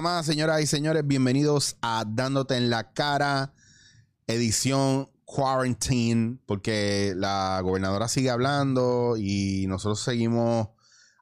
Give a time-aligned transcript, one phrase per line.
[0.00, 3.52] Más, señoras y señores, bienvenidos a Dándote en la cara,
[4.28, 10.68] edición quarantine, porque la gobernadora sigue hablando y nosotros seguimos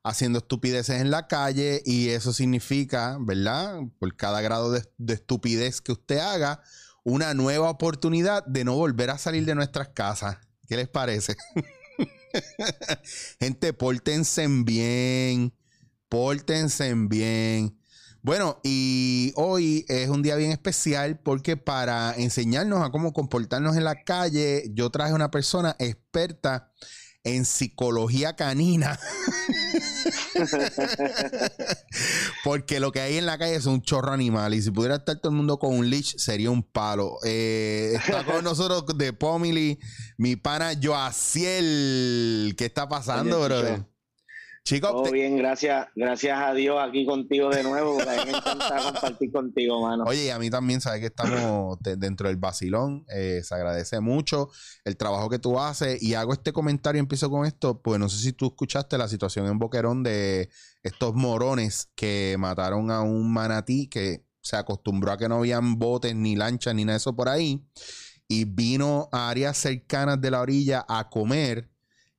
[0.04, 3.80] haciendo estupideces en la calle y eso significa, ¿verdad?
[3.98, 6.60] Por cada grado de, de estupidez que usted haga,
[7.02, 10.36] una nueva oportunidad de no volver a salir de nuestras casas.
[10.68, 11.34] ¿Qué les parece?
[13.40, 15.54] Gente, pórtense bien.
[16.10, 17.78] Pórtense bien.
[18.26, 23.84] Bueno, y hoy es un día bien especial porque para enseñarnos a cómo comportarnos en
[23.84, 26.72] la calle, yo traje una persona experta
[27.22, 28.98] en psicología canina.
[32.42, 34.54] Porque lo que hay en la calle es un chorro animal.
[34.54, 37.18] Y si pudiera estar todo el mundo con un leash, sería un palo.
[37.24, 39.79] Eh, está con nosotros de Pomili,
[40.18, 42.56] mi pana Joaciel.
[42.58, 43.95] ¿Qué está pasando, Oye, brother?
[44.66, 47.95] Chicos, Todo te- bien, gracias, gracias a Dios aquí contigo de nuevo.
[47.95, 50.02] porque A mí me encanta compartir contigo, mano.
[50.08, 53.04] Oye, y a mí también, sabes que estamos de- dentro del vacilón.
[53.08, 54.48] eh, se agradece mucho
[54.84, 56.02] el trabajo que tú haces.
[56.02, 59.46] Y hago este comentario, empiezo con esto, pues no sé si tú escuchaste la situación
[59.46, 60.50] en Boquerón de
[60.82, 66.16] estos morones que mataron a un manatí que se acostumbró a que no habían botes,
[66.16, 67.64] ni lanchas, ni nada de eso por ahí.
[68.26, 71.70] Y vino a áreas cercanas de la orilla a comer.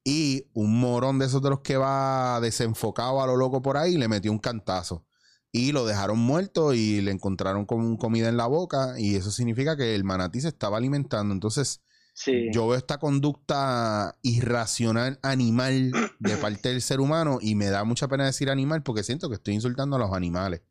[0.10, 3.98] Y un morón de esos de los que va desenfocado a lo loco por ahí
[3.98, 5.04] le metió un cantazo
[5.52, 9.76] y lo dejaron muerto y le encontraron con comida en la boca y eso significa
[9.76, 11.34] que el manatí se estaba alimentando.
[11.34, 11.82] Entonces,
[12.14, 12.48] Sí.
[12.54, 18.08] yo veo esta conducta irracional animal de parte del ser humano y me da mucha
[18.08, 20.62] pena decir animal porque siento que estoy insultando a los animales.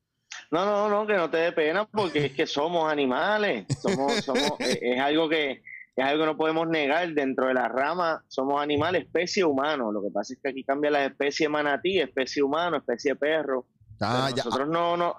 [0.51, 3.67] No, no, no, que no te dé pena porque es que somos animales.
[3.83, 5.63] Somos, somos, es algo que
[5.97, 8.23] es algo que no podemos negar dentro de la rama.
[8.29, 9.91] Somos animales, especie humano.
[9.91, 13.67] Lo que pasa es que aquí cambia la especie manatí, especie humano, especie perro.
[14.01, 14.45] Ah, ya.
[14.45, 15.17] nosotros no, no,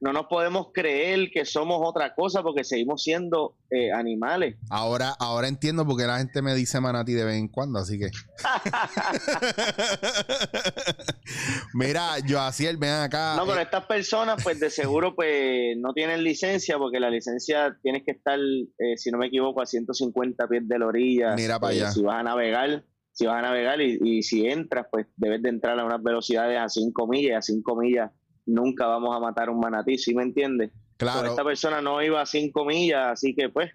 [0.00, 4.56] no nos podemos creer que somos otra cosa porque seguimos siendo eh, animales.
[4.70, 7.98] Ahora, ahora entiendo por qué la gente me dice manatí de vez en cuando, así
[7.98, 8.10] que.
[11.74, 13.34] Mira, yo así ven acá.
[13.36, 17.76] No, pero eh, estas personas, pues de seguro, pues no tienen licencia, porque la licencia
[17.82, 21.34] tienes que estar, eh, si no me equivoco, a 150 pies de la orilla.
[21.34, 21.90] Mira pa' Eh, allá.
[21.90, 25.48] Si vas a navegar, si vas a navegar y, y si entras, pues debes de
[25.48, 27.38] entrar a unas velocidades a 5 millas.
[27.38, 28.10] A 5 millas
[28.46, 30.70] nunca vamos a matar un manatí, ¿sí me entiendes?
[30.96, 33.70] Pero claro, esta persona no iba a 5 millas, así que pues,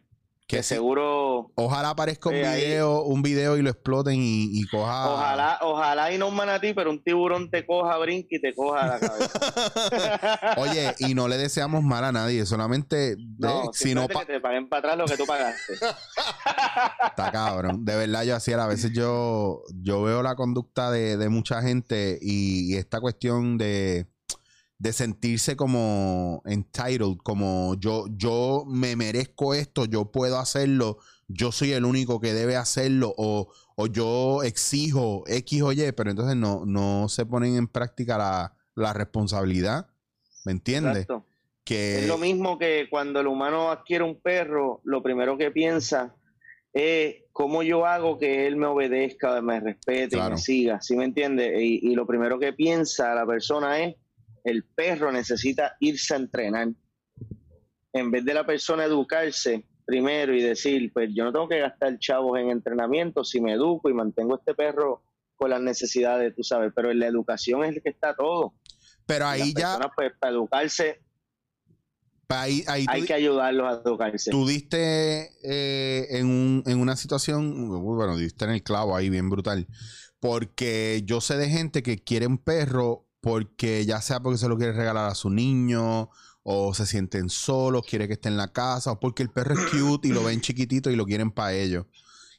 [0.48, 0.76] que sí.
[0.76, 1.52] seguro.
[1.56, 5.12] Ojalá aparezca un Eh, ahí- video, un video y lo exploten y, y coja.
[5.14, 8.88] Ojalá, ojalá y no un manatí, pero un tiburón te coja, brinque y te coja
[8.88, 10.54] la cabeza.
[10.58, 14.68] Oye, y no le deseamos mal a nadie, solamente No, si no que te paguen
[14.70, 15.74] para atrás lo que tú pagaste.
[17.06, 17.86] está cabrón.
[17.86, 22.18] De verdad, yo así a veces yo, yo veo la conducta de, de mucha gente
[22.22, 24.08] y, y esta cuestión de,
[24.80, 31.74] de sentirse como entitled, como yo, yo me merezco esto, yo puedo hacerlo, yo soy
[31.74, 36.66] el único que debe hacerlo, o, o yo exijo X o Y, pero entonces no,
[36.66, 39.88] no se ponen en práctica la, la responsabilidad.
[40.46, 41.04] ¿Me entiendes?
[41.04, 41.26] Exacto.
[41.66, 46.16] Que Es lo mismo que cuando el humano adquiere un perro, lo primero que piensa
[46.72, 50.36] es cómo yo hago que él me obedezca, me respete y Claro.
[50.36, 51.62] me siga, ¿sí me entiende?
[51.62, 53.96] Y, y lo primero que piensa la persona es,
[54.44, 56.70] el perro necesita irse a entrenar.
[57.94, 61.98] En vez de la persona educarse primero y decir, pues yo no tengo que gastar
[61.98, 65.02] chavos en entrenamiento si me educo y mantengo este perro
[65.36, 68.54] con las necesidades, tú sabes, pero en la educación es el que está todo.
[69.06, 71.02] pero ahí ya, pues, para educarse
[72.28, 74.30] ahí, hay que ayudarlos a educarse.
[74.30, 79.30] Tú diste eh, en, un- en una situación, bueno, diste en el clavo ahí bien
[79.32, 79.66] brutal,
[80.20, 84.58] porque yo sé de gente que quiere un perro porque ya sea porque se lo
[84.58, 86.10] quiere regalar a su niño
[86.44, 89.66] o se sienten solos, quiere que esté en la casa o porque el perro es
[89.72, 91.86] cute y lo ven chiquitito y lo quieren para ellos.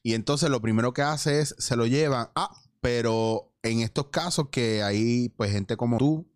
[0.03, 2.51] Y entonces lo primero que hace es se lo llevan, ah,
[2.81, 6.27] pero en estos casos que hay pues gente como tú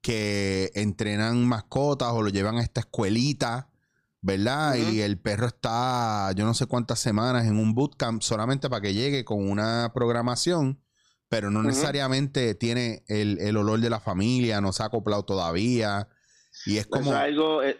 [0.00, 3.70] que entrenan mascotas o lo llevan a esta escuelita,
[4.20, 4.76] ¿verdad?
[4.76, 8.94] Y el perro está, yo no sé cuántas semanas en un bootcamp solamente para que
[8.94, 10.80] llegue con una programación,
[11.28, 16.08] pero no necesariamente tiene el, el olor de la familia, no se ha acoplado todavía.
[16.64, 17.76] Y es como, Eso es algo, eh,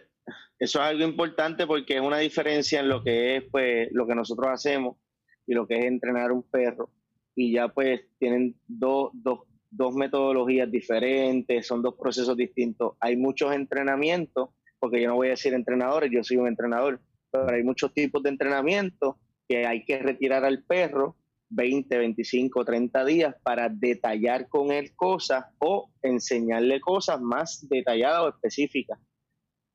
[0.59, 4.15] eso es algo importante porque es una diferencia en lo que es pues lo que
[4.15, 4.97] nosotros hacemos
[5.45, 6.91] y lo que es entrenar un perro.
[7.35, 12.93] Y ya pues tienen dos, dos, dos metodologías diferentes, son dos procesos distintos.
[12.99, 14.49] Hay muchos entrenamientos,
[14.79, 16.99] porque yo no voy a decir entrenadores, yo soy un entrenador,
[17.31, 21.15] pero hay muchos tipos de entrenamiento que hay que retirar al perro
[21.49, 28.29] 20, 25, 30 días para detallar con él cosas o enseñarle cosas más detalladas o
[28.29, 28.99] específicas.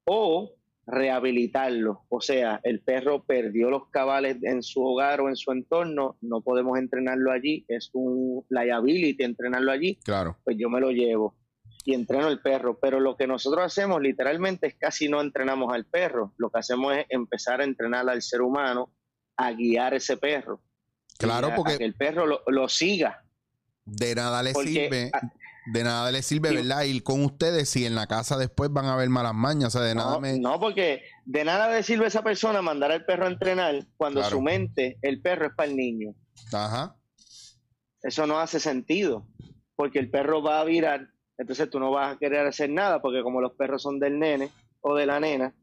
[0.07, 0.55] O
[0.87, 2.05] rehabilitarlo.
[2.09, 6.41] O sea, el perro perdió los cabales en su hogar o en su entorno, no
[6.41, 9.97] podemos entrenarlo allí, es un liability entrenarlo allí.
[10.05, 10.39] Claro.
[10.45, 11.37] Pues yo me lo llevo
[11.85, 12.79] y entreno el perro.
[12.81, 16.33] Pero lo que nosotros hacemos literalmente es casi no entrenamos al perro.
[16.37, 18.93] Lo que hacemos es empezar a entrenar al ser humano
[19.37, 20.61] a guiar ese perro.
[21.27, 23.25] Claro, porque que el perro lo, siga.
[23.85, 25.11] De nada le sirve.
[25.73, 26.83] De nada le sirve, ¿verdad?
[26.83, 29.75] Ir con ustedes si en la casa después van a ver malas mañas.
[29.75, 30.39] O sea, de nada me...
[30.39, 34.25] No, porque de nada le sirve a esa persona mandar al perro a entrenar cuando
[34.25, 36.15] su mente, el perro es para el niño.
[36.53, 36.97] Ajá.
[38.03, 39.29] Eso no hace sentido.
[39.77, 43.23] Porque el perro va a virar entonces tú no vas a querer hacer nada porque
[43.23, 45.55] como los perros son del nene o de la nena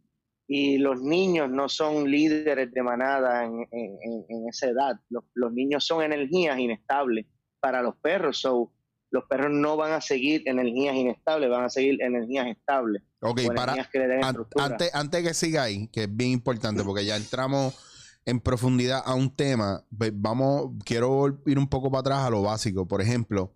[0.51, 3.68] y los niños no son líderes de manada en,
[4.50, 7.28] esa edad, los, niños son energías inestables
[7.60, 8.74] para los perros, so,
[9.12, 13.04] los perros no van a seguir energías inestables, van a seguir energías estables.
[13.19, 13.75] Ok, para,
[14.57, 17.78] antes, antes que siga ahí, que es bien importante porque ya entramos
[18.25, 22.42] en profundidad a un tema, pues vamos, quiero ir un poco para atrás a lo
[22.42, 22.88] básico.
[22.88, 23.56] Por ejemplo,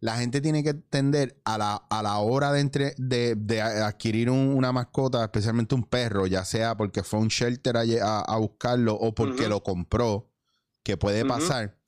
[0.00, 4.72] la gente tiene que entender a la, a la hora de, entre, de, adquirir una
[4.72, 9.62] mascota, especialmente un perro, ya sea porque fue un shelter a, buscarlo o porque lo
[9.62, 10.32] compró,
[10.82, 11.78] que puede pasar.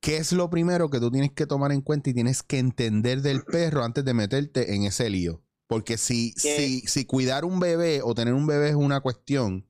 [0.00, 3.22] ¿Qué es lo primero que tú tienes que tomar en cuenta y tienes que entender
[3.22, 5.44] del perro antes de meterte en ese lío?
[5.68, 9.68] Porque si, si, si cuidar un bebé o tener un bebé es una cuestión,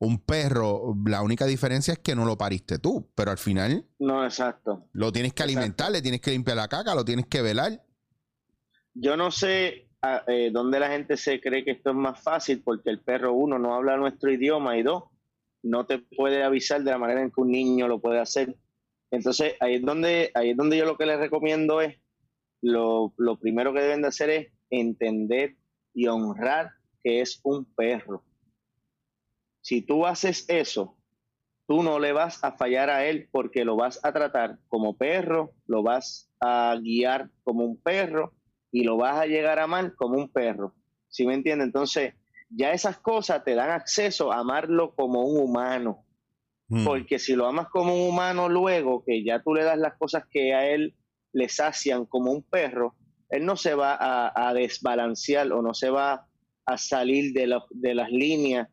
[0.00, 3.84] un perro, la única diferencia es que no lo pariste tú, pero al final.
[3.98, 4.88] No, exacto.
[4.92, 7.82] Lo tienes que alimentar, le tienes que limpiar la caca, lo tienes que velar.
[8.94, 12.62] Yo no sé ah, eh, dónde la gente se cree que esto es más fácil,
[12.62, 15.04] porque el perro, uno, no habla nuestro idioma y dos,
[15.62, 18.56] no te puede avisar de la manera en que un niño lo puede hacer.
[19.10, 21.96] Entonces, ahí es donde, ahí es donde yo lo que les recomiendo es,
[22.60, 25.56] lo, lo primero que deben de hacer es entender
[25.92, 26.70] y honrar
[27.02, 28.24] que es un perro
[29.60, 30.96] si tú haces eso,
[31.68, 35.52] tú no le vas a fallar a él porque lo vas a tratar como perro,
[35.66, 38.32] lo vas a guiar como un perro
[38.72, 40.74] y lo vas a llegar a amar como un perro.
[41.08, 41.66] ¿Sí me entiendes?
[41.66, 42.14] Entonces,
[42.48, 46.06] ya esas cosas te dan acceso a amarlo como un humano.
[46.68, 46.84] Mm.
[46.84, 50.24] Porque si lo amas como un humano luego, que ya tú le das las cosas
[50.30, 50.94] que a él
[51.32, 52.94] le sacian como un perro,
[53.28, 56.26] él no se va a, desbalancear o no se va
[56.64, 58.68] a salir de, de las líneas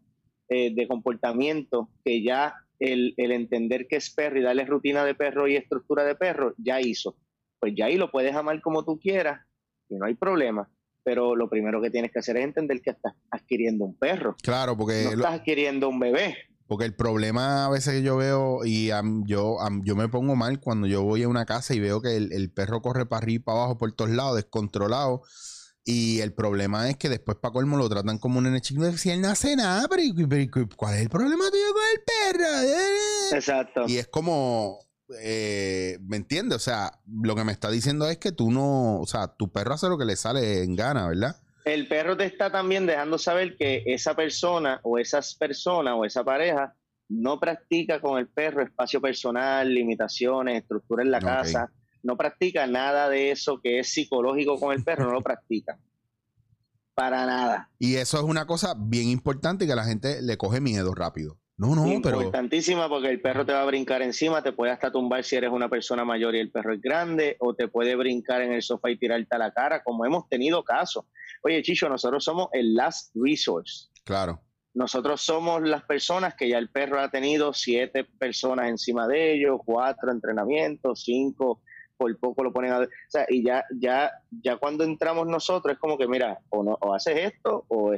[0.49, 5.47] eh, de comportamiento que ya el, entender que es perro y darle rutina de perro
[5.47, 7.15] y estructura de perro, ya hizo.
[7.59, 9.41] Pues ya ahí lo puedes amar como tú quieras
[9.89, 10.69] y no hay problema.
[11.03, 14.35] Pero lo primero que tienes que hacer es entender que estás adquiriendo un perro.
[14.41, 15.03] Claro, porque...
[15.05, 16.35] No estás adquiriendo un bebé.
[16.67, 18.89] Porque el problema a veces que yo veo y
[19.25, 22.33] yo, yo me pongo mal cuando yo voy a una casa y veo que el,
[22.33, 25.21] el perro corre para arriba y para abajo por todos lados, descontrolado
[25.87, 28.91] y el problema es que después para colmo lo tratan como un nene chico.
[28.93, 30.01] Si él no hace nada, pero,
[30.75, 33.37] ¿cuál es el problema tuyo con el perro?
[33.37, 33.83] Exacto.
[33.87, 34.79] Y es como,
[35.21, 36.55] eh, ¿me entiendes?
[36.55, 39.75] O sea, lo que me está diciendo es que tú no, o sea, tu perro
[39.75, 41.35] hace lo que le sale en gana, ¿verdad?
[41.65, 46.23] El perro te está también dejando saber que esa persona o esas personas o esa
[46.23, 46.75] pareja
[47.09, 51.71] no practica con el perro espacio personal, limitaciones, estructura en la casa
[52.05, 55.79] no practica nada de eso que es psicológico con el perro, no lo practica.
[56.93, 57.71] Para nada.
[57.79, 61.39] Y eso es una cosa bien importante que la gente le coge miedo rápido.
[61.57, 62.17] No, no, pero.
[62.17, 65.49] Importantísima porque el perro te va a brincar encima, te puede hasta tumbar si eres
[65.49, 68.91] una persona mayor y el perro es grande, o te puede brincar en el sofá
[68.91, 71.05] y tirarte a la cara, como hemos tenido casos.
[71.43, 73.87] Oye, Chicho, nosotros somos el last resource.
[74.03, 74.41] Claro.
[74.73, 79.59] Nosotros somos las personas que ya el perro ha tenido siete personas encima de ellos,
[79.65, 81.61] cuatro entrenamientos, cinco
[81.97, 82.79] por poco lo ponen a...
[82.79, 86.77] O sea, y ya, ya, ya cuando entramos nosotros es como que, mira, o, no,
[86.81, 87.95] o haces esto o,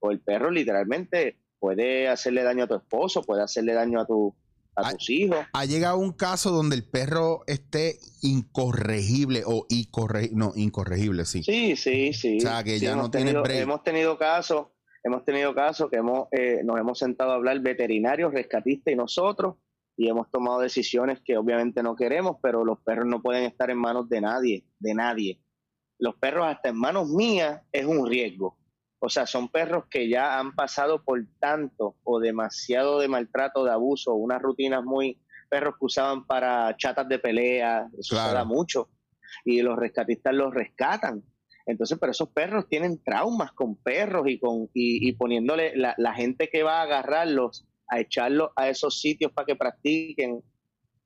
[0.00, 4.34] o el perro literalmente puede hacerle daño a tu esposo, puede hacerle daño a tu
[4.74, 5.38] a tus hijos.
[5.52, 11.42] Ha llegado un caso donde el perro esté incorregible o incorregible, no, incorregible, sí.
[11.42, 12.38] Sí, sí, sí.
[12.38, 14.68] O sea, que ya no tiene Hemos tenido casos,
[15.04, 19.56] hemos tenido casos que hemos, eh, nos hemos sentado a hablar veterinarios, rescatistas y nosotros,
[19.96, 23.78] y hemos tomado decisiones que obviamente no queremos, pero los perros no pueden estar en
[23.78, 25.40] manos de nadie, de nadie.
[25.98, 28.58] Los perros hasta en manos mías es un riesgo.
[28.98, 33.72] O sea, son perros que ya han pasado por tanto o demasiado de maltrato, de
[33.72, 35.20] abuso, unas rutinas muy
[35.50, 38.88] perros que usaban para chatas de pelea, eso se da mucho.
[39.44, 41.22] Y los rescatistas los rescatan.
[41.66, 46.62] Entonces, pero esos perros tienen traumas con perros y con y, poniéndole la gente que
[46.62, 50.42] va a agarrarlos a echarlos a esos sitios para que practiquen,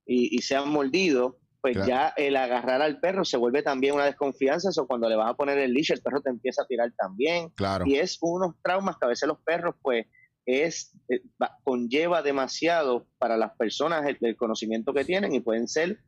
[0.06, 4.70] y, se han mordido, pues ya el agarrar al perro se vuelve también una desconfianza.
[4.70, 7.48] Eso cuando le vas a poner el leash, el perro te empieza a tirar también.
[7.50, 7.84] Claro.
[7.86, 10.06] Y es unos traumas que a veces los perros, pues,
[10.46, 11.22] es eh,
[11.64, 15.98] conlleva demasiado para las personas el, conocimiento que tienen y pueden ser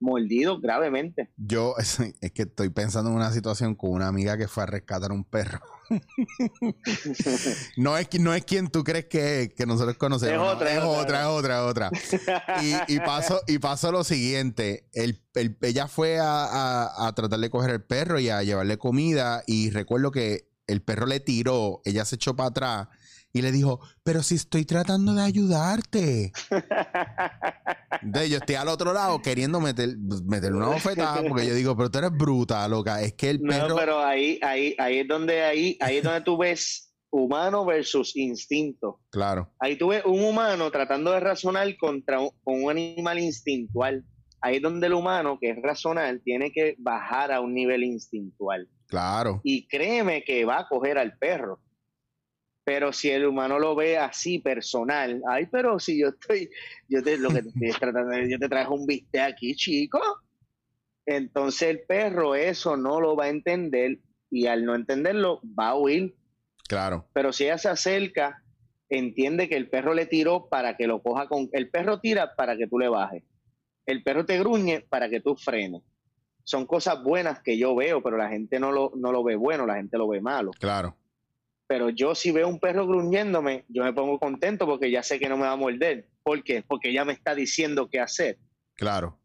[0.00, 1.30] mordidos gravemente.
[1.36, 1.98] Yo es,
[2.32, 5.60] que estoy pensando en una situación con una amiga que fue a rescatar un perro.
[7.76, 10.46] no, es, no es quien tú crees que, que nosotros conocemos.
[10.46, 11.90] Es otra, es, otra, es otra, otra.
[12.62, 14.88] y, y, pasó, y pasó lo siguiente.
[14.92, 15.22] El,
[15.62, 19.42] ella fue a, a tratar de coger el perro y a llevarle comida.
[19.46, 22.88] Y recuerdo que el perro le tiró, ella se echó para atrás
[23.36, 26.32] y le dijo, pero si estoy tratando de ayudarte.
[28.02, 31.90] de yo estoy al otro lado queriendo meter, meterle una bofetada porque yo digo, pero
[31.90, 33.02] tú eres bruta, loca.
[33.02, 33.68] Es que el perro...
[33.68, 38.16] No, pero ahí, ahí, ahí es donde ahí, ahí es donde tú ves humano versus
[38.16, 39.00] instinto.
[39.10, 39.52] Claro.
[39.58, 44.02] Ahí tú ves un humano tratando de razonar contra un, con un animal instintual.
[44.40, 48.66] Ahí es donde el humano, que es racional, tiene que bajar a un nivel instintual.
[48.86, 49.42] Claro.
[49.44, 51.60] Y créeme que va a coger al perro.
[52.66, 56.50] Pero si el humano lo ve así, personal, ay, pero si yo estoy,
[56.88, 60.00] yo te, lo que estoy tratando, yo te traje un bistec aquí, chico.
[61.06, 64.00] Entonces el perro eso no lo va a entender
[64.32, 66.16] y al no entenderlo va a huir.
[66.68, 67.06] Claro.
[67.12, 68.42] Pero si ella se acerca,
[68.88, 71.48] entiende que el perro le tiró para que lo coja con...
[71.52, 73.22] El perro tira para que tú le bajes.
[73.86, 75.82] El perro te gruñe para que tú frenes.
[76.42, 79.66] Son cosas buenas que yo veo, pero la gente no lo, no lo ve bueno,
[79.66, 80.50] la gente lo ve malo.
[80.58, 80.96] Claro.
[81.68, 85.28] Pero yo si veo un perro gruñéndome, yo me pongo contento porque ya sé que
[85.28, 86.08] no me va a morder.
[86.22, 86.62] ¿Por qué?
[86.66, 88.38] Porque ya me está diciendo qué hacer.
[88.74, 89.18] Claro.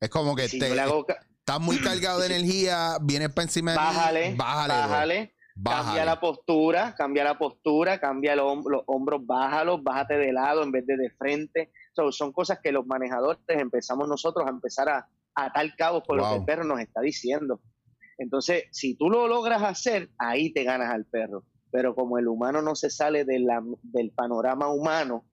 [0.00, 4.36] Es como que te, estás muy cargado de energía, vienes para encima de bájale, mí,
[4.36, 10.64] bájale, bájale, Cambia la postura, cambia la postura, cambia los, hombros, bájalos, bájate de lado
[10.64, 11.70] en vez de de frente.
[12.10, 16.28] son cosas que los manejadores empezamos nosotros a empezar a, a atar cabos por lo
[16.28, 17.60] que el perro nos está diciendo.
[18.18, 22.62] Entonces, si tú lo logras hacer, ahí te ganas al perro pero como el humano
[22.62, 25.24] no se sale de la, del panorama humano,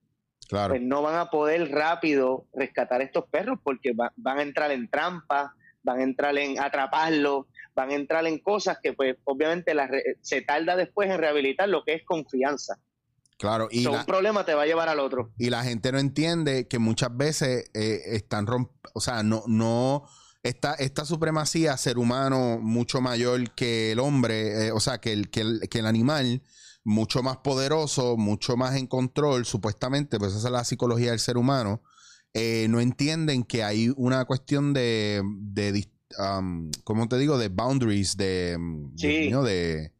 [0.50, 5.54] pues no van a poder rápido rescatar estos perros porque van a entrar en trampa,
[5.84, 7.46] van a entrar en atraparlos,
[7.76, 9.72] van a entrar en cosas que pues obviamente
[10.20, 12.76] se tarda después en rehabilitar lo que es confianza.
[13.38, 15.30] Claro, y un problema te va a llevar al otro.
[15.38, 20.08] Y la gente no entiende que muchas veces eh, están romp o sea, no, no,
[20.42, 25.30] esta, esta supremacía ser humano mucho mayor que el hombre, eh, o sea, que el,
[25.30, 26.42] que, el, que el animal,
[26.84, 31.36] mucho más poderoso, mucho más en control, supuestamente, pues esa es la psicología del ser
[31.36, 31.82] humano,
[32.34, 37.38] eh, no entienden que hay una cuestión de, de um, ¿cómo te digo?
[37.38, 38.58] De boundaries, de,
[38.96, 39.30] sí.
[39.30, 39.92] de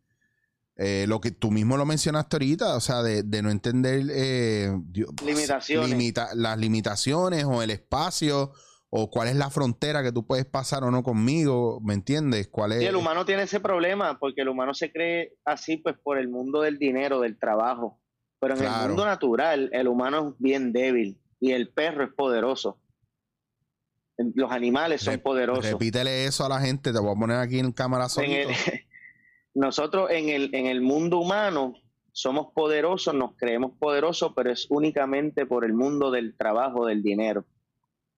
[0.76, 4.04] eh, lo que tú mismo lo mencionaste ahorita, o sea, de, no entender
[5.22, 6.14] limitaciones.
[6.34, 8.52] las limitaciones o el espacio
[8.94, 12.48] o cuál es la frontera que tú puedes pasar o no conmigo, ¿me entiendes?
[12.48, 12.82] ¿Cuál es?
[12.82, 16.60] el humano tiene ese problema porque el humano se cree así pues por el mundo
[16.60, 17.98] del dinero, del trabajo,
[18.38, 22.80] pero en el mundo natural el humano es bien débil y el perro es poderoso.
[24.34, 25.64] Los animales son poderosos.
[25.64, 28.08] Repítele eso a la gente, te voy a poner aquí en cámara
[29.54, 31.72] nosotros en el, en el mundo humano
[32.12, 37.46] somos poderosos, nos creemos poderosos, pero es únicamente por el mundo del trabajo, del dinero.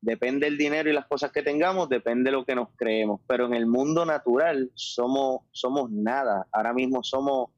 [0.04, 3.22] Depende el dinero y las cosas que tengamos, depende lo que nos creemos.
[3.26, 6.46] Pero en el mundo natural somos, somos nada.
[6.52, 7.48] Ahora mismo somos,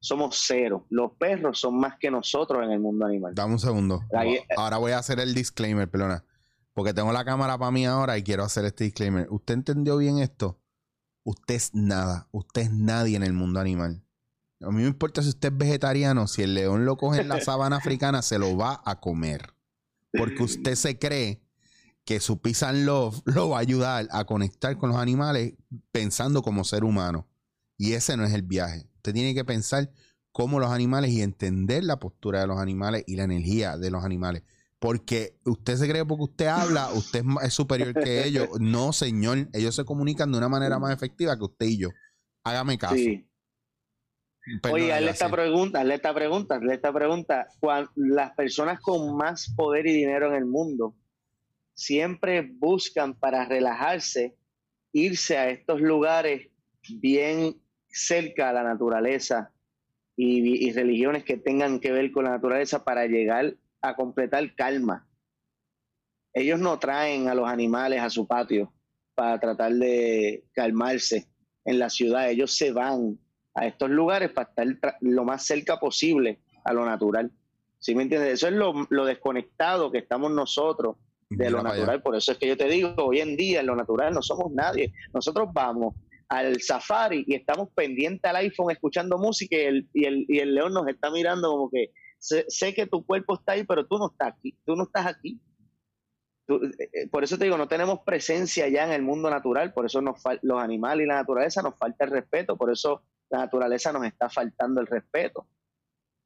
[0.00, 0.86] somos cero.
[0.88, 3.34] Los perros son más que nosotros en el mundo animal.
[3.34, 4.02] Dame un segundo.
[4.56, 6.24] ahora voy a hacer el disclaimer, perdona.
[6.72, 9.26] Porque tengo la cámara para mí ahora y quiero hacer este disclaimer.
[9.28, 10.58] ¿Usted entendió bien esto?
[11.22, 12.28] Usted es nada.
[12.32, 14.02] Usted es nadie en el mundo animal.
[14.62, 16.28] A mí me importa si usted es vegetariano.
[16.28, 19.52] Si el león lo coge en la sabana africana, se lo va a comer.
[20.16, 21.43] Porque usted se cree
[22.04, 25.54] que su Peace and Love lo va a ayudar a conectar con los animales
[25.92, 27.28] pensando como ser humano.
[27.76, 28.86] Y ese no es el viaje.
[28.96, 29.90] Usted tiene que pensar
[30.30, 34.04] como los animales y entender la postura de los animales y la energía de los
[34.04, 34.42] animales.
[34.78, 38.48] Porque usted se cree porque usted habla, usted es superior que ellos.
[38.60, 39.48] No, señor.
[39.52, 41.88] Ellos se comunican de una manera más efectiva que usted y yo.
[42.44, 42.96] Hágame caso.
[42.96, 43.26] Sí.
[44.70, 47.46] Oye, hazle esta pregunta, hazle esta pregunta, hazle esta pregunta.
[47.94, 50.94] las personas con más poder y dinero en el mundo
[51.74, 54.36] siempre buscan para relajarse
[54.92, 56.48] irse a estos lugares
[56.88, 59.52] bien cerca a la naturaleza
[60.16, 65.08] y, religiones que tengan que ver con la naturaleza para llegar a completar calma.
[66.32, 68.72] Ellos no traen a los animales a su patio
[69.14, 71.28] para tratar de calmarse
[71.64, 72.30] en la ciudad.
[72.30, 73.18] Ellos se van
[73.54, 77.32] a estos lugares para estar lo más cerca posible a lo natural.
[77.78, 78.34] ¿Sí me entiendes?
[78.34, 80.96] Eso es lo, lo desconectado que estamos nosotros
[81.30, 82.02] de lo natural.
[82.02, 84.52] Por eso es que yo te digo, hoy en día en lo natural no somos
[84.52, 84.92] nadie.
[85.12, 85.94] Nosotros vamos
[86.28, 90.54] al safari y estamos pendientes al iPhone escuchando música y el, y el, y el
[90.54, 94.10] león nos está mirando como que sé, que tu cuerpo está ahí, pero tú no
[94.10, 95.40] estás aquí, tú no estás aquí.
[96.48, 99.86] Eh, eh, por eso te digo, no tenemos presencia ya en el mundo natural, por
[99.86, 103.92] eso nos los animales y la naturaleza nos falta el respeto, por eso la naturaleza
[103.92, 105.46] nos está faltando el respeto,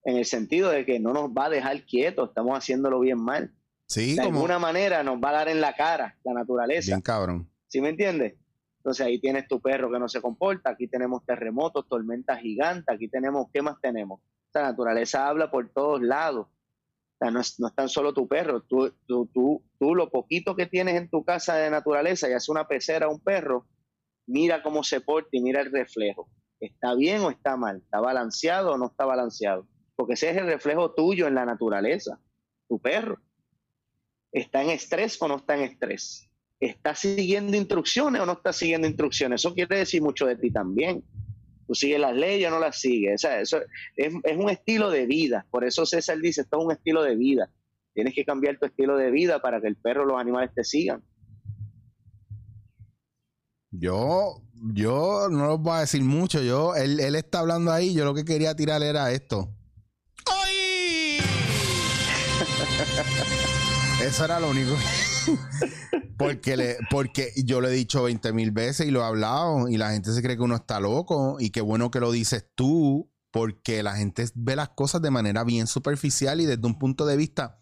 [0.04, 3.52] en el sentido de que no nos va a dejar quietos, estamos haciéndolo bien mal.
[3.88, 6.90] Sí, de alguna manera nos va a dar en la cara la naturaleza.
[6.90, 7.50] Bien cabrón.
[7.68, 8.34] ¿Sí me entiendes?
[8.76, 13.08] Entonces ahí tienes tu perro que no se comporta, aquí tenemos terremotos, tormentas gigantes, aquí
[13.08, 14.20] tenemos, ¿qué más tenemos?
[14.52, 16.46] La naturaleza habla por todos lados.
[16.46, 20.54] O sea, no es, no tan solo tu perro, tú, tú, tú, tú lo poquito
[20.54, 23.66] que tienes en tu casa de naturaleza, ya sea una pecera o un perro,
[24.26, 26.28] mira cómo se porta y mira el reflejo.
[26.60, 27.78] ¿Está bien o está mal?
[27.78, 29.66] ¿Está balanceado o no está balanceado?
[29.96, 32.20] Porque ese es el reflejo tuyo en la naturaleza,
[32.68, 33.18] tu perro.
[34.32, 36.28] ¿Está en estrés o no está en estrés?
[36.60, 39.40] ¿Está siguiendo instrucciones o no está siguiendo instrucciones?
[39.40, 41.04] Eso quiere decir mucho de ti también.
[41.66, 43.24] Tú sigues las leyes o no las sigues.
[43.24, 43.60] O eso
[43.96, 45.46] es, un estilo de vida.
[45.50, 47.50] Por eso César dice, esto es un estilo de vida.
[47.94, 50.64] Tienes que cambiar tu estilo de vida para que el perro o los animales te
[50.64, 51.02] sigan.
[53.70, 54.42] Yo,
[54.74, 56.42] yo no lo voy a decir mucho.
[56.42, 57.94] Yo, él, él está hablando ahí.
[57.94, 59.54] Yo lo que quería tirar era esto.
[60.26, 61.18] ¡Ay!
[64.02, 64.76] Eso era lo único.
[66.18, 69.76] porque, le, porque yo lo he dicho 20 mil veces y lo he hablado y
[69.76, 73.10] la gente se cree que uno está loco y qué bueno que lo dices tú
[73.30, 77.16] porque la gente ve las cosas de manera bien superficial y desde un punto de
[77.16, 77.60] vista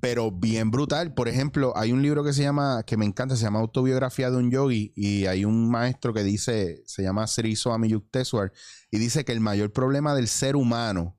[0.00, 1.14] pero bien brutal.
[1.14, 4.36] Por ejemplo, hay un libro que se llama, que me encanta, se llama Autobiografía de
[4.36, 8.52] un Yogi y hay un maestro que dice, se llama Sri Swami Yukteswar
[8.90, 11.18] y dice que el mayor problema del ser humano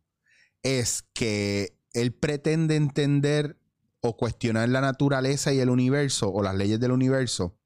[0.63, 3.60] es que él pretende entender
[4.02, 7.58] o cuestionar la naturaleza y el universo o las leyes del universo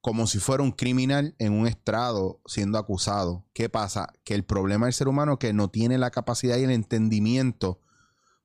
[0.00, 3.46] como si fuera un criminal en un estrado siendo acusado.
[3.52, 4.12] ¿Qué pasa?
[4.24, 7.80] Que el problema del ser humano es que no tiene la capacidad y el entendimiento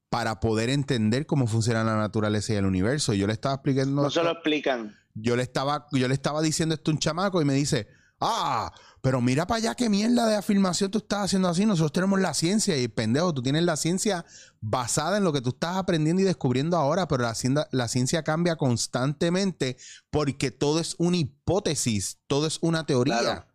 [0.09, 3.13] para poder entender cómo funciona la naturaleza y el universo.
[3.13, 4.01] Y yo le estaba explicando...
[4.03, 4.95] No se lo explican.
[5.13, 7.87] Yo le estaba, yo le estaba diciendo esto a un chamaco y me dice,
[8.19, 8.73] ah,
[9.05, 11.63] pero mira para allá qué mierda de afirmación tú estás haciendo así.
[11.63, 14.25] Nosotros tenemos la ciencia y pendejo, tú tienes la ciencia
[14.61, 18.55] basada en lo que tú estás aprendiendo y descubriendo ahora, pero la, la ciencia cambia
[18.55, 19.77] constantemente
[20.09, 23.47] porque todo es una hipótesis, todo es una teoría.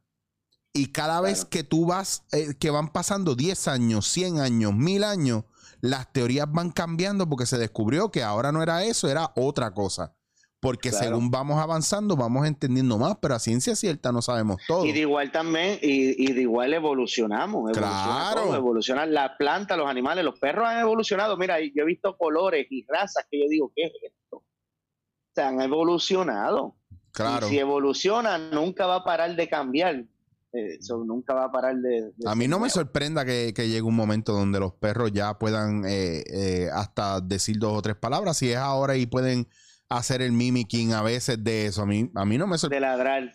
[0.73, 5.03] Y cada vez que tú vas, eh, que van pasando 10 años, 100 años, 1000
[5.03, 5.45] años,
[5.81, 10.15] las teorías van cambiando porque se descubrió que ahora no era eso, era otra cosa.
[10.61, 14.85] Porque según vamos avanzando, vamos entendiendo más, pero a ciencia cierta no sabemos todo.
[14.85, 17.73] Y de igual también, y, de igual evolucionamos.
[17.73, 18.55] Claro.
[18.55, 21.39] evolucionan las plantas, los animales, los perros han evolucionado.
[21.39, 24.45] Mira, yo he visto colores y razas que yo digo, ¿qué es esto?
[25.35, 26.77] Se han evolucionado.
[27.13, 27.47] Claro.
[27.47, 30.05] Y si evoluciona, nunca va a parar de cambiar.
[30.53, 32.13] Eso nunca va a parar de.
[32.27, 36.25] a mí no me sorprenda que, llegue un momento donde los perros ya puedan eh,
[36.27, 38.37] eh, hasta decir dos o tres palabras.
[38.37, 39.47] Si es ahora y pueden
[39.91, 41.83] hacer el mimicking a veces de eso.
[41.83, 42.87] A mí, a mí no me sorprende.
[42.87, 43.33] De ladrar.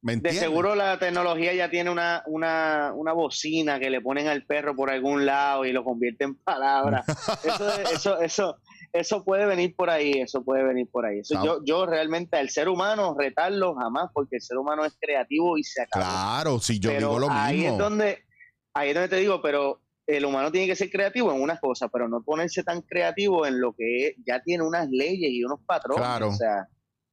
[0.00, 4.74] de seguro la tecnología ya tiene una, una, una, bocina que le ponen al perro
[4.74, 7.04] por algún lado y lo convierte en palabras.
[7.44, 8.56] eso, eso, eso,
[8.92, 11.18] eso puede venir por ahí, eso puede venir por ahí.
[11.18, 15.58] Eso yo, yo realmente al ser humano retarlo jamás, porque el ser humano es creativo
[15.58, 16.04] y se acaba.
[16.06, 17.42] Claro, si yo digo lo mismo.
[17.42, 18.24] Ahí es donde,
[18.72, 21.88] ahí es donde te digo, pero el humano tiene que ser creativo en unas cosas,
[21.92, 26.04] pero no ponerse tan creativo en lo que ya tiene unas leyes y unos patrones.
[26.04, 26.28] Claro.
[26.28, 26.68] O sea,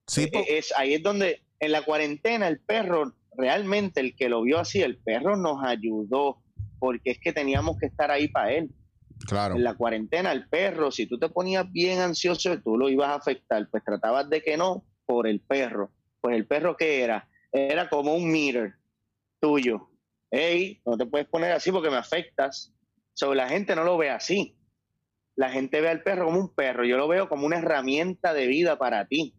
[0.07, 4.41] sí, eh, es, ahí es donde en la cuarentena el perro, realmente el que lo
[4.41, 6.41] vio así, el perro nos ayudó,
[6.79, 8.71] porque es que teníamos que estar ahí para él.
[9.27, 9.55] Claro.
[9.55, 13.15] En la cuarentena, el perro, si tú te ponías bien ansioso, tú lo ibas a
[13.15, 15.91] afectar, pues tratabas de que no por el perro.
[16.19, 18.73] Pues el perro que era, era como un mirror
[19.39, 19.89] tuyo.
[20.31, 22.73] Hey, no te puedes poner así porque me afectas
[23.33, 24.57] la gente no lo ve así.
[25.35, 26.85] La gente ve al perro como un perro.
[26.85, 29.35] Yo lo veo como una herramienta de vida para ti.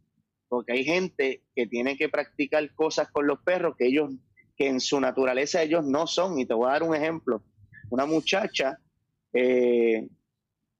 [0.48, 4.10] Porque hay gente que tiene que practicar cosas con los perros que ellos,
[4.56, 6.38] que en su naturaleza ellos no son.
[6.38, 7.42] Y te voy a dar un ejemplo.
[7.90, 8.78] Una muchacha
[9.32, 10.08] eh,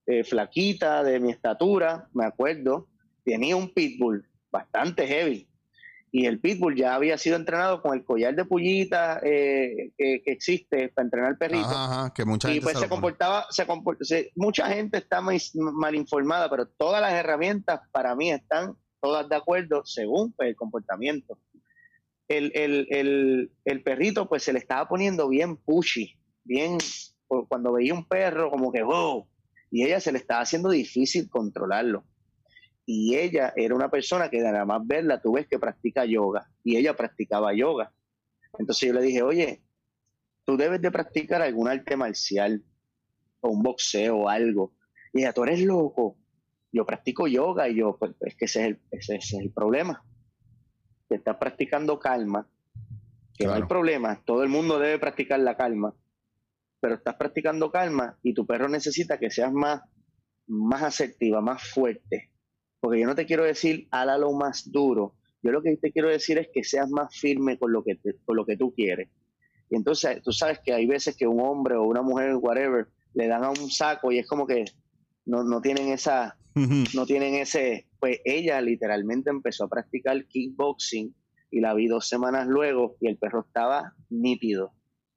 [0.07, 2.89] eh, flaquita de mi estatura, me acuerdo,
[3.25, 5.49] tenía un pitbull bastante heavy
[6.15, 10.91] y el pitbull ya había sido entrenado con el collar de pullita eh, que, existe
[10.91, 11.73] para entrenar perritos.
[11.73, 17.01] Ajá, que mucha y pues se, comportaba, se, mucha gente está mal, informada, pero todas
[17.01, 21.39] las herramientas para mí están todas de acuerdo según pues, el comportamiento.
[22.29, 26.77] El, el, el, perrito pues se le estaba poniendo bien pushy, bien,
[27.49, 29.27] cuando veía un perro como que, wow,
[29.71, 32.05] y ella se le estaba haciendo difícil controlarlo
[32.85, 36.77] y ella era una persona que nada más verla, tú ves que practica yoga y
[36.77, 37.93] ella practicaba yoga.
[38.59, 39.63] Entonces yo le dije, oye,
[40.45, 42.63] tú debes de practicar algún arte marcial
[43.41, 44.75] o un boxeo o algo.
[45.13, 46.17] Y ella, tú eres loco.
[46.73, 50.05] Yo practico yoga y yo, pues es que ese es el, ese, es el problema.
[51.09, 52.49] Que estás practicando calma,
[53.37, 55.95] que no hay problema, todo el mundo debe practicar la calma,
[56.81, 59.83] pero estás practicando calma y tu perro necesita que seas más,
[60.47, 62.32] más asertiva, más fuerte.
[62.83, 63.87] Porque yo no te quiero decir,
[64.19, 65.15] lo más duro.
[65.41, 68.37] Yo lo que te quiero decir es que seas más firme con lo que, con
[68.37, 69.09] lo que tú quieres.
[69.71, 73.29] Y entonces tú sabes que hay veces que un hombre o una mujer, whatever, le
[73.29, 74.65] dan a un saco y es como que
[75.27, 76.37] no, no tienen esa,
[76.93, 81.15] no tienen ese, pues ella literalmente empezó a practicar kickboxing
[81.53, 84.73] y la vi dos semanas luego y el perro estaba nítido,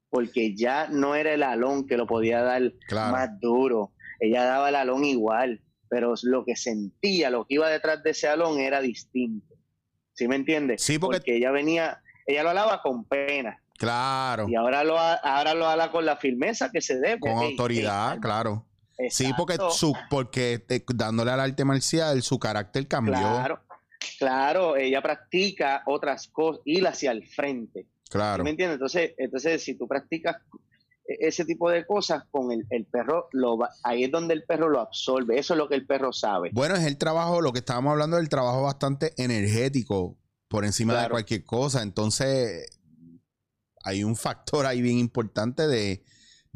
[0.08, 4.76] porque ya no era el alón que lo podía dar más duro, ella daba el
[4.76, 9.54] alón igual, pero lo que sentía, lo que iba detrás de ese alón era distinto.
[10.14, 10.82] ¿Sí me entiendes?
[10.82, 11.36] Sí, porque...
[11.36, 13.62] ella venía, ella lo alaba con pena.
[13.78, 14.48] Claro.
[14.48, 17.20] Y ahora lo, ahora lo habla con la firmeza que se debe.
[17.20, 18.66] Con autoridad, claro.
[19.10, 23.14] Sí, porque, su, porque dándole al arte marcial, su carácter cambió.
[23.14, 23.60] Claro,
[24.18, 27.86] claro, ella practica otras cosas, ir hacia el frente.
[28.08, 28.42] Claro.
[28.42, 28.76] ¿Me entiendes?
[28.76, 30.36] Entonces, entonces, si tú practicas
[31.08, 34.80] ese tipo de cosas con el, el perro, lo ahí es donde el perro lo
[34.80, 35.38] absorbe.
[35.38, 36.50] Eso es lo que el perro sabe.
[36.52, 40.16] Bueno, es el trabajo, lo que estábamos hablando del trabajo bastante energético
[40.48, 41.82] por encima de cualquier cosa.
[41.82, 42.66] Entonces,
[43.82, 46.04] hay un factor ahí bien importante de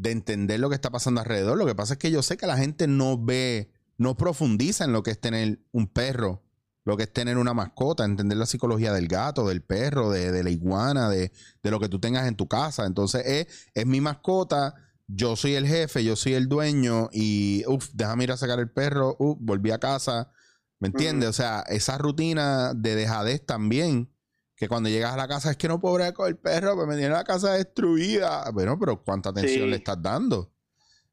[0.00, 1.58] de entender lo que está pasando alrededor.
[1.58, 4.92] Lo que pasa es que yo sé que la gente no ve, no profundiza en
[4.92, 6.42] lo que es tener un perro,
[6.90, 10.50] lo que es tener una mascota, entender la psicología del gato, del perro, de, la
[10.50, 11.30] iguana, de,
[11.62, 12.84] lo que tú tengas en tu casa.
[12.84, 14.74] Entonces es, es mi mascota,
[15.06, 18.70] yo soy el jefe, yo soy el dueño y, uff, déjame ir a sacar el
[18.70, 20.32] perro, uff, volví a casa.
[20.80, 21.28] ¿Me entiendes?
[21.28, 24.12] O sea, esa rutina de dejadez también
[24.56, 26.96] que cuando llegas a la casa es que no puedo con el perro, pues me
[26.96, 28.50] tiene la casa destruida.
[28.50, 30.52] Bueno, pero ¿cuánta atención le estás dando?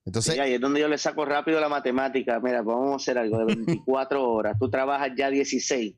[0.07, 2.39] Entonces, sí, ahí es donde yo le saco rápido la matemática.
[2.39, 4.57] Mira, vamos a hacer algo de 24 horas.
[4.57, 5.95] Tú trabajas ya 16,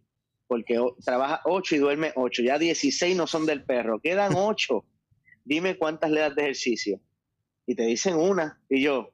[0.48, 2.42] porque trabajas 8 y duermes 8.
[2.42, 4.84] Ya 16 no son del perro, quedan 8.
[5.46, 7.00] Dime cuántas le das de ejercicio.
[7.68, 8.60] Y te dicen una.
[8.68, 9.14] Y yo, o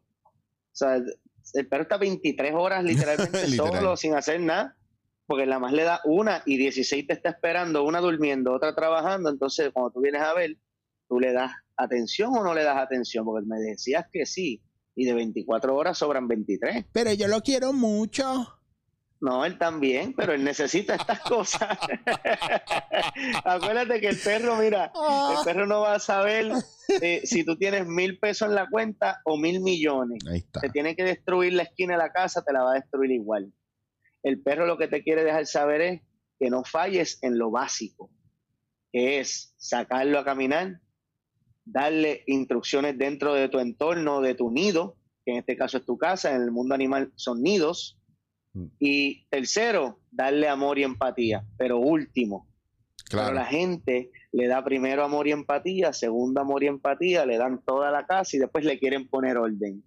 [0.71, 4.77] sea, el perro está 23 horas literalmente solo, sin hacer nada
[5.27, 9.31] porque la más le da una y 16 te está esperando, una durmiendo, otra trabajando,
[9.31, 10.55] entonces cuando tú vienes a ver,
[11.07, 14.61] tú le das atención o no le das atención, porque me decías que sí,
[14.95, 16.85] y de 24 horas sobran 23.
[16.91, 18.59] Pero yo lo quiero mucho.
[19.21, 21.77] No, él también, pero él necesita estas cosas.
[23.43, 25.41] Acuérdate que el perro, mira, el ah.
[25.43, 26.51] perro no va a saber
[27.01, 30.19] eh, si tú tienes mil pesos en la cuenta o mil millones.
[30.29, 30.59] Ahí está.
[30.59, 33.51] Te tiene que destruir la esquina de la casa, te la va a destruir igual.
[34.23, 36.01] El perro lo que te quiere dejar saber es
[36.39, 38.11] que no falles en lo básico,
[38.91, 40.81] que es sacarlo a caminar,
[41.65, 45.97] darle instrucciones dentro de tu entorno, de tu nido, que en este caso es tu
[45.97, 47.97] casa, en el mundo animal son nidos.
[48.53, 48.65] Mm.
[48.79, 51.45] Y tercero, darle amor y empatía.
[51.57, 52.47] Pero último,
[53.09, 53.33] claro.
[53.33, 57.91] la gente le da primero amor y empatía, segundo amor y empatía, le dan toda
[57.91, 59.83] la casa y después le quieren poner orden.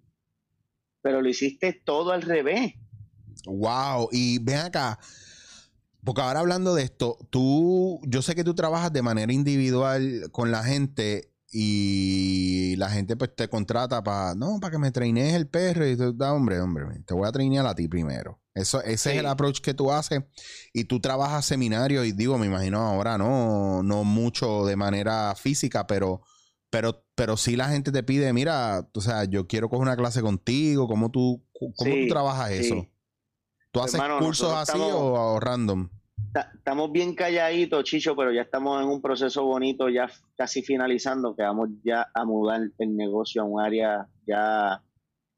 [1.01, 2.73] Pero lo hiciste todo al revés.
[3.45, 4.99] Wow, y ven acá,
[6.03, 10.51] porque ahora hablando de esto, tú, yo sé que tú trabajas de manera individual con
[10.51, 15.47] la gente y la gente pues te contrata para, no, para que me traines el
[15.47, 18.39] perro y tú, da, hombre, hombre, te voy a trainear a ti primero.
[18.53, 20.21] Eso, ese es el approach que tú haces
[20.73, 25.87] y tú trabajas seminarios y digo, me imagino ahora no, no mucho de manera física,
[25.87, 26.21] pero,
[26.69, 30.21] pero, pero sí la gente te pide, mira, o sea, yo quiero coger una clase
[30.21, 32.87] contigo, ¿cómo tú, cómo tú trabajas eso?
[33.71, 35.89] ¿Tú haces cursos así o, random?
[36.53, 41.43] Estamos bien calladitos, Chicho, pero ya estamos en un proceso bonito, ya casi finalizando, que
[41.43, 44.81] vamos ya a mudar el negocio a un área ya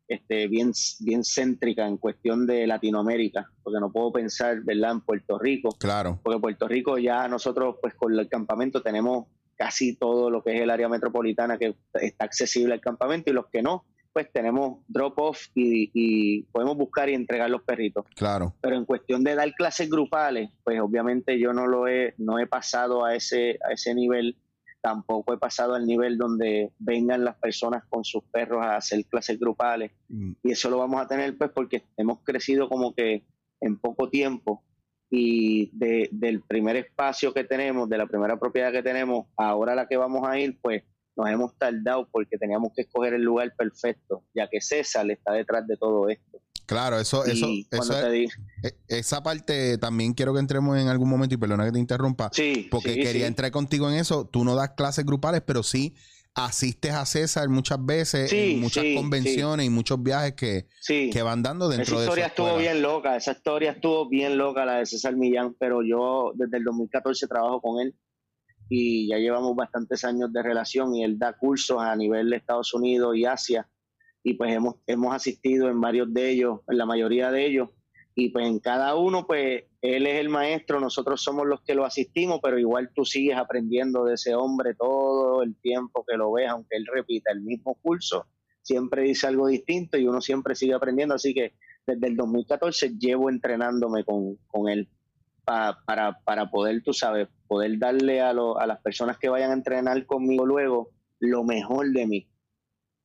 [0.08, 5.40] este, bien, bien céntrica en cuestión de Latinoamérica, porque no puedo pensar, ¿verdad?, en Puerto
[5.40, 5.70] Rico.
[5.80, 6.20] Claro.
[6.22, 10.62] Porque Puerto Rico ya nosotros, pues con el campamento tenemos casi todo lo que es
[10.62, 15.48] el área metropolitana que está accesible al campamento y los que no, pues tenemos drop-off
[15.56, 18.06] y, podemos buscar y entregar los perritos.
[18.16, 18.54] Claro.
[18.62, 22.48] Pero en cuestión de dar clases grupales, pues obviamente yo no lo he, no he
[22.48, 24.38] pasado a ese, a ese nivel,
[24.82, 29.40] tampoco he pasado al nivel donde vengan las personas con sus perros a hacer clases
[29.40, 29.92] grupales.
[30.10, 30.34] Mm.
[30.44, 33.24] Y eso lo vamos a tener pues porque hemos crecido como que
[33.62, 34.64] en poco tiempo
[35.10, 39.88] y de, del primer espacio que tenemos, de la primera propiedad que tenemos, ahora la
[39.88, 40.84] que vamos a ir, pues
[41.16, 45.68] nos hemos tardado porque teníamos que escoger el lugar perfecto, ya que César está detrás
[45.68, 46.40] de todo esto.
[46.66, 48.32] Claro, eso, eso, eso es-
[48.64, 52.30] e- esa parte también quiero que entremos en algún momento y perdona que te interrumpa,
[52.32, 53.28] Sí, porque sí, quería sí.
[53.28, 54.26] entrar contigo en eso.
[54.26, 55.96] Tú no das clases grupales, pero sí
[56.34, 61.44] asistes a César muchas veces Sí, en muchas convenciones y muchos viajes que, que van
[61.44, 64.78] dando dentro Esa de historia su estuvo bien loca, esa historia estuvo bien loca, la
[64.78, 67.94] de César Millán, pero yo desde el 2014 trabajo con él
[68.74, 72.74] y ya llevamos bastantes años de relación y él da cursos a nivel de Estados
[72.74, 73.68] Unidos y Asia.
[74.24, 77.68] Y pues hemos, hemos asistido en varios de ellos, en la mayoría de ellos.
[78.16, 81.84] Y pues en cada uno pues él es el maestro, nosotros somos los que lo
[81.84, 86.48] asistimos, pero igual tú sigues aprendiendo de ese hombre todo el tiempo que lo ves,
[86.48, 88.28] aunque él repita el mismo curso,
[88.62, 91.56] siempre dice algo distinto y uno siempre sigue aprendiendo, así que
[91.86, 94.88] desde el 2014 llevo entrenándome con, con él
[95.52, 99.52] pa- para, para poder, tú sabes, poder darle a, lo- a las personas que vayan
[99.52, 102.28] a entrenar conmigo luego lo mejor de mí,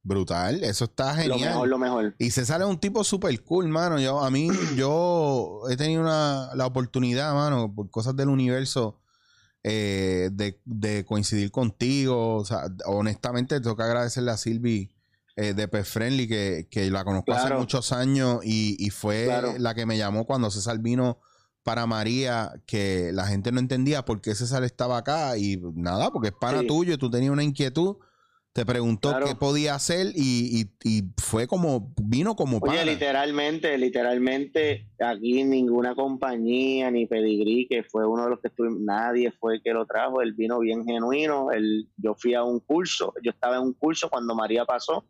[0.02, 1.50] Brutal, eso está lo genial.
[1.50, 2.14] mejor, lo mejor.
[2.20, 3.98] Y César es un tipo súper cool, mano.
[3.98, 9.00] Yo, a mí, yo he tenido una, la oportunidad, mano, por cosas del universo,
[9.64, 12.36] eh, de, de coincidir contigo.
[12.36, 14.92] O sea, honestamente, tengo que agradecerle a Silvi
[15.34, 19.54] eh, de Pet Friendly, que, que la conozco hace muchos años y, y fue Claro.
[19.58, 21.18] la que me llamó cuando César vino
[21.66, 25.36] para María, que la gente no entendía por qué César estaba acá.
[25.36, 26.68] Y nada, porque es pana Sí.
[26.68, 27.96] tuyo, tú tenías una inquietud.
[28.52, 29.26] Te preguntó Claro.
[29.26, 32.84] qué podía hacer y, y- y fue como, vino como Oye, pana.
[32.84, 39.32] literalmente, literalmente, aquí ninguna compañía ni pedigrí, que fue uno de los que estuvimos, nadie
[39.32, 43.12] fue el que lo trajo, él vino bien genuino, él, yo fui a un curso,
[43.24, 45.04] yo estaba en un curso cuando María pasó,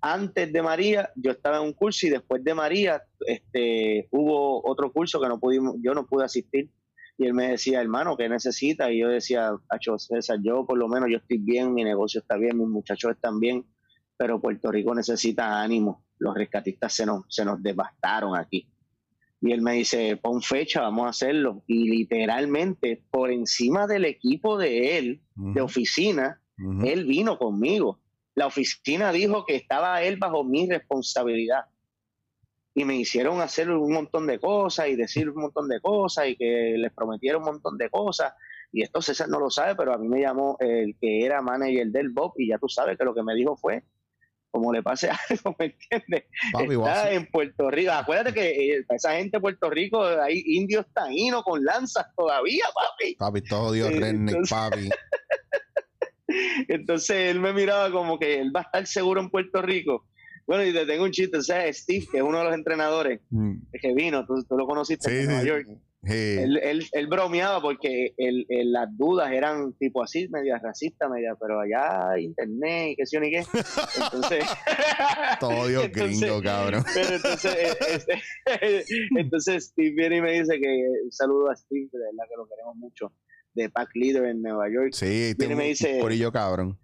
[0.00, 4.92] antes de María yo estaba en un curso y después de María este, hubo otro
[4.92, 6.70] curso que no pudimos, yo no pude asistir
[7.18, 8.92] y él me decía, hermano, ¿qué necesita?
[8.92, 12.36] Y yo decía, Acho César, yo por lo menos yo estoy bien, mi negocio está
[12.36, 13.64] bien, mis muchachos están bien,
[14.18, 16.04] pero Puerto Rico necesita ánimo.
[16.18, 18.70] Los rescatistas se nos, se nos devastaron aquí.
[19.40, 21.62] Y él me dice, pon fecha, vamos a hacerlo.
[21.66, 26.40] Y literalmente, por encima del equipo de él, de oficina,
[26.84, 28.00] él vino conmigo.
[28.36, 31.64] La oficina dijo que estaba él bajo mi responsabilidad.
[32.74, 36.36] Y me hicieron hacer un montón de cosas y decir un montón de cosas y
[36.36, 38.34] que les prometieron un montón de cosas.
[38.70, 41.86] Y esto César no lo sabe, pero a mí me llamó el que era manager
[41.86, 43.82] del Bob y ya tú sabes que lo que me dijo fue,
[44.50, 46.24] como le pase algo, ¿me entiendes?
[46.52, 47.92] Papi, Está en Puerto Rico.
[47.92, 53.14] Acuérdate que eh, esa gente de Puerto Rico, hay indios taínos con lanzas todavía, papi.
[53.14, 54.90] papi, todo Dios, redneck, papi.
[56.68, 60.06] Entonces él me miraba como que él va a estar seguro en Puerto Rico.
[60.46, 63.20] Bueno, y te tengo un chiste, o sea, Steve, que es uno de los entrenadores
[63.30, 65.48] Mm, que vino, tú, tú lo conociste Sí, en Nueva sí.
[65.48, 65.66] York.
[66.04, 66.12] sí.
[66.38, 71.58] Él, él, él bromeaba porque él- las dudas eran tipo así, media racista, media, pero
[71.58, 73.38] allá internet y qué sé yo ni qué.
[74.04, 74.44] Entonces,
[75.40, 76.84] Todo Dios entonces- gringo, cabrón.
[76.94, 78.84] Pero entonces, eh, este,
[79.18, 82.46] entonces Steve viene y me dice que un saludo a Steve, de verdad que lo
[82.48, 83.12] queremos mucho,
[83.56, 84.90] de Pack Leader en Nueva York.
[84.92, 86.78] Sí, Viene y me dice- corillo cabrón.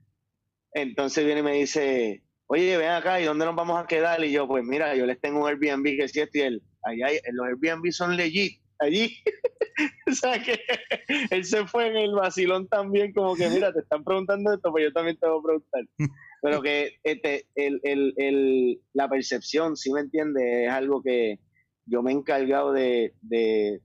[0.75, 4.25] Entonces viene y me dice, oye, ven acá, ¿y dónde nos vamos a quedar?
[4.25, 7.09] Y yo, pues mira, yo les tengo un Airbnb que es cierto, y él, allá
[7.33, 9.15] los Airbnb son legit, allí.
[10.11, 10.59] o sea que
[11.31, 14.85] él se fue en el vacilón también, como que mira, te están preguntando esto, pues
[14.85, 15.83] yo también te voy a preguntar.
[16.43, 21.39] Pero que este, el, el, el, la percepción, si me entiendes, es algo que
[21.87, 23.81] yo me he encargado de, de,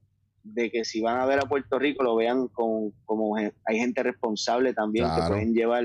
[0.53, 4.03] de que si van a ver a Puerto Rico lo vean con, como hay gente
[4.03, 5.23] responsable también Claro.
[5.23, 5.83] que pueden llevar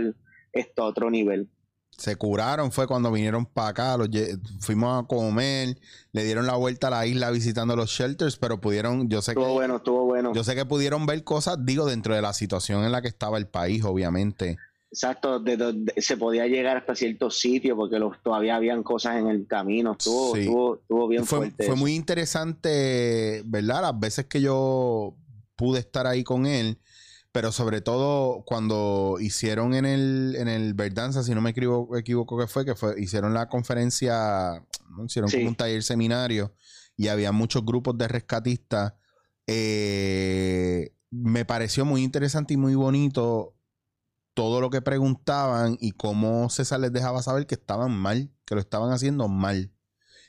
[0.52, 1.48] esto a otro nivel.
[1.90, 4.08] Se curaron, fue cuando vinieron para acá, los
[4.60, 5.76] fuimos a comer,
[6.12, 9.40] le dieron la vuelta a la isla visitando los shelters, pero pudieron, yo sé que,
[9.40, 10.32] bueno, estuvo bueno.
[10.34, 13.36] yo sé que pudieron ver cosas, digo, dentro de la situación en la que estaba
[13.36, 14.56] el país, obviamente.
[14.92, 19.26] Exacto, de donde se podía llegar hasta ciertos sitios porque los, todavía habían cosas en
[19.28, 19.92] el camino.
[19.92, 20.40] Estuvo, Sí.
[20.42, 21.56] estuvo, estuvo bien fue, fuerte.
[21.64, 21.76] fue eso.
[21.76, 23.80] muy interesante, ¿verdad?
[23.82, 25.16] Las veces que yo
[25.56, 26.78] pude estar ahí con él,
[27.32, 32.36] pero sobre todo cuando hicieron en el, en el Verdanza, si no me equivoco, equivoco
[32.38, 35.06] que fue, que fue, hicieron la conferencia, ¿no?
[35.06, 35.38] hicieron Sí.
[35.38, 36.52] como un taller seminario
[36.98, 38.92] y había muchos grupos de rescatistas.
[39.46, 43.54] Eh, me pareció muy interesante y muy bonito
[44.34, 48.60] todo lo que preguntaban y cómo César les dejaba saber que estaban mal, que lo
[48.60, 49.72] estaban haciendo mal.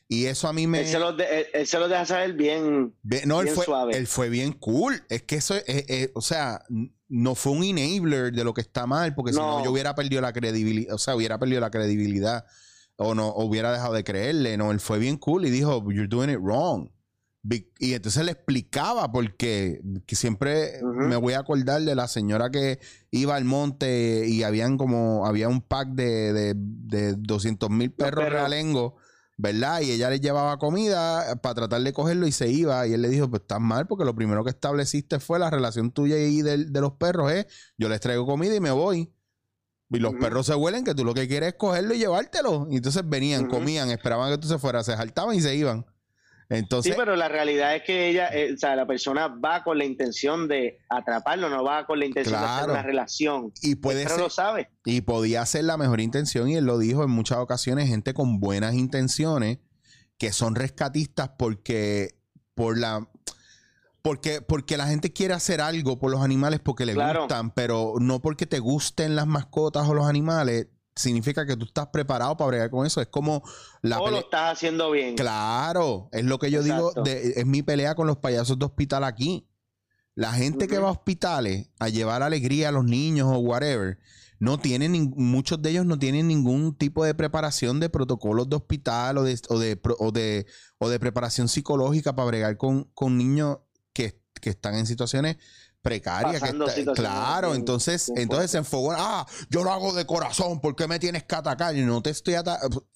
[0.09, 0.81] Y eso a mí me...
[0.81, 2.93] Él, se los de- él- él se los deja saber bien.
[3.25, 3.97] No, él fue, suave.
[3.97, 5.01] él fue bien cool.
[5.09, 6.61] Es que eso, es- es- es- o sea,
[7.07, 9.63] no fue un enabler de lo que está mal, porque si no, No.
[9.65, 12.45] yo hubiera perdido la credibilidad, o sea, hubiera perdido la credibilidad
[12.97, 14.57] o no, o hubiera dejado de creerle.
[14.57, 16.89] No, él fue bien cool y dijo, you're doing it wrong.
[17.79, 22.79] Y entonces le explicaba porque que siempre me voy a acordar de la señora que
[23.12, 28.23] iba al monte y habían como, había un pack de, de, de 200 mil perros
[28.23, 28.39] perros.
[28.39, 28.93] realengos
[29.38, 29.82] ¿verdad?
[29.82, 32.86] Y ella le llevaba comida para tratar de cogerlo y se iba.
[32.88, 35.91] Y él le dijo, pues estás mal porque lo primero que estableciste fue la relación
[35.91, 39.13] tuya y de, de los perros es, yo les traigo comida y me voy.
[39.89, 42.67] Y los perros se huelen que tú lo que quieres es cogerlo y llevártelo.
[42.71, 45.86] Y entonces venían, comían, esperaban que tú se fueras, se saltaban y se iban.
[46.49, 49.77] Entonces, sí, pero la realidad es que ella, eh, o sea, la persona va con
[49.77, 53.51] la intención de atraparlo, no va con la intención de hacer una relación.
[53.62, 54.69] Y puede ser, lo sabe.
[54.86, 58.39] Y podía ser la mejor intención, y él lo dijo en muchas ocasiones, gente con
[58.39, 59.60] buenas intenciones
[60.17, 62.15] que son rescatistas porque
[62.56, 63.08] por la
[64.03, 68.21] porque, porque la gente quiere hacer algo por los animales porque le gustan, pero no
[68.21, 72.69] porque te gusten las mascotas o los animales, significa que tú estás preparado para bregar
[72.69, 73.01] con eso.
[73.01, 73.43] Es como
[73.82, 75.15] la o lo estás haciendo bien.
[75.15, 79.47] Claro, es lo que yo digo, es mi pelea con los payasos de hospital aquí.
[80.15, 83.97] La gente que va a hospitales a llevar alegría a los niños o whatever,
[84.39, 89.17] no tienen, muchos de ellos no tienen ningún tipo de preparación de protocolos de hospital
[89.17, 90.45] o de, o de, o de,
[90.77, 93.60] o de preparación psicológica para bregar con, con niños
[93.93, 95.38] que, están en situaciones
[95.84, 96.41] precarias.
[96.96, 98.93] claro, entonces, entonces se enfogó.
[98.93, 101.76] Ah, yo lo hago de corazón, ¿por qué me tienes que atacar?
[101.76, 102.88] Y no te estoy atacando.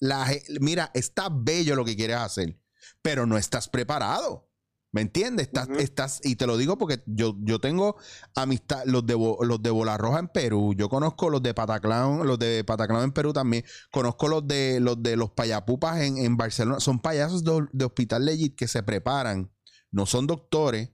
[0.60, 2.58] Mira, está bello lo que quieres hacer,
[3.02, 4.48] pero no estás preparado.
[4.90, 5.48] ¿Me entiendes?
[5.48, 7.96] Estás, estás, y te lo digo porque yo, yo tengo
[8.34, 12.38] amistad, los de, los de Bola Roja en Perú, yo conozco los de Pataclán, los
[12.38, 16.80] de Pataclán en Perú también, conozco los de los de los payapupas en, en Barcelona,
[16.80, 19.52] son payasos de, de hospital legit que se preparan
[19.90, 20.90] no son doctores,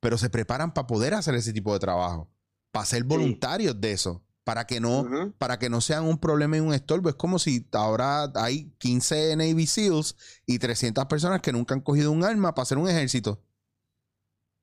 [0.00, 2.30] pero se preparan para poder hacer ese tipo de trabajo,
[2.70, 6.60] para ser voluntarios de eso, para que no, para que no sean un problema y
[6.60, 7.08] un estorbo.
[7.08, 12.12] Es como si ahora hay 15 Navy SEALs y 300 personas que nunca han cogido
[12.12, 13.42] un arma para hacer un ejército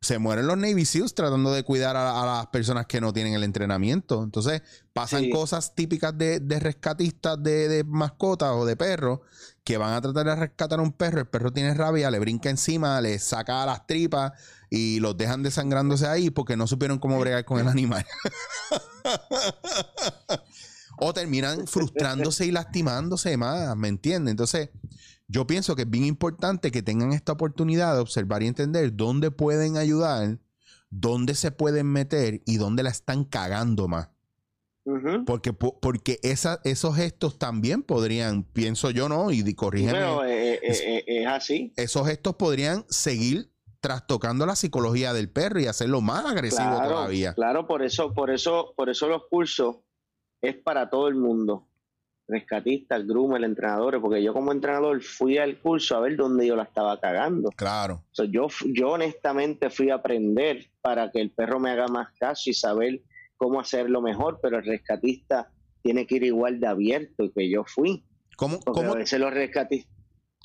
[0.05, 3.43] se mueren los Navy SEALs tratando de cuidar a, las personas que no tienen el
[3.43, 4.23] entrenamiento.
[4.23, 4.61] Entonces,
[4.93, 9.21] pasan cosas típicas de, rescatistas de, mascotas o de perros
[9.63, 11.21] que van a tratar de rescatar a un perro.
[11.21, 14.33] El perro tiene rabia, le brinca encima, le saca las tripas
[14.69, 18.05] y los dejan desangrándose ahí porque no supieron cómo bregar con el animal.
[20.97, 24.31] o terminan frustrándose y lastimándose más, ¿me entiendes?
[24.31, 24.69] Entonces,
[25.27, 29.31] yo pienso que es bien importante que tengan esta oportunidad de observar y entender dónde
[29.31, 30.39] pueden ayudar,
[30.89, 34.09] dónde se pueden meter y dónde la están cagando más.
[35.25, 39.31] Porque, porque esos gestos también podrían, pienso yo, ¿no?
[39.31, 39.93] Y corrígeme.
[39.93, 41.73] Pero eh, eh, eh, es, así.
[41.75, 43.49] Esos gestos podrían seguir
[43.85, 47.35] trastocando la psicología del perro y hacerlo más agresivo todavía.
[47.35, 49.75] Claro, por eso, por eso, por eso los cursos
[50.41, 51.67] es para todo el mundo
[52.27, 56.47] rescatista, el groomer, el entrenador, porque yo como entrenador fui al curso a ver dónde
[56.47, 57.49] yo la estaba cagando.
[57.51, 58.03] Claro.
[58.27, 62.55] yo, yo honestamente fui a aprender para que el perro me haga más caso y
[62.55, 63.03] saber
[63.37, 65.51] cómo hacerlo mejor, pero el rescatista
[65.83, 68.03] tiene que ir igual de abierto que yo fui.
[68.35, 68.59] ¿Cómo?
[68.61, 68.93] ¿cómo?
[68.93, 69.94] A veces los rescatistas...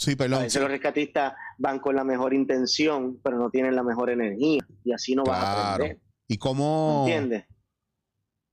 [0.01, 0.41] Sí, perdón.
[0.41, 4.67] A veces los rescatistas van con la mejor intención, pero no tienen la mejor energía
[4.83, 6.01] y así no van a aprender.
[6.27, 7.05] ¿Y cómo?
[7.07, 7.45] ¿Entiendes?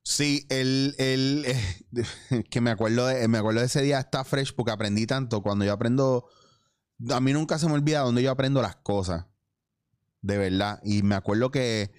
[0.03, 4.53] Sí, el, el eh, que me acuerdo de, me acuerdo de ese día está fresh
[4.53, 5.41] porque aprendí tanto.
[5.41, 6.27] Cuando yo aprendo,
[7.09, 9.27] a mí nunca se me olvida donde yo aprendo las cosas.
[10.21, 10.81] De verdad.
[10.83, 11.91] Y me acuerdo que,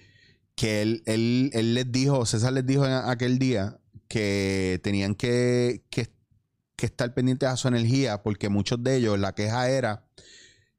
[0.53, 5.85] que él, él, él les dijo, César les dijo en aquel día que tenían que,
[5.89, 6.07] que,
[6.79, 10.05] que estar pendientes a su energía porque muchos de ellos, la queja era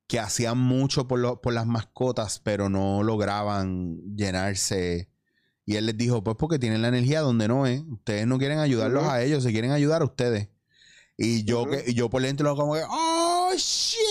[0.06, 5.10] que hacían mucho por, por las mascotas, pero no lograban llenarse
[5.70, 7.80] y él les dijo, pues porque tienen la energía donde no es.
[7.88, 10.48] Ustedes no quieren ayudarlos a ellos, se quieren ayudar a ustedes.
[11.16, 14.09] Y yo, que, yo por dentro como que, ¡oh, shit!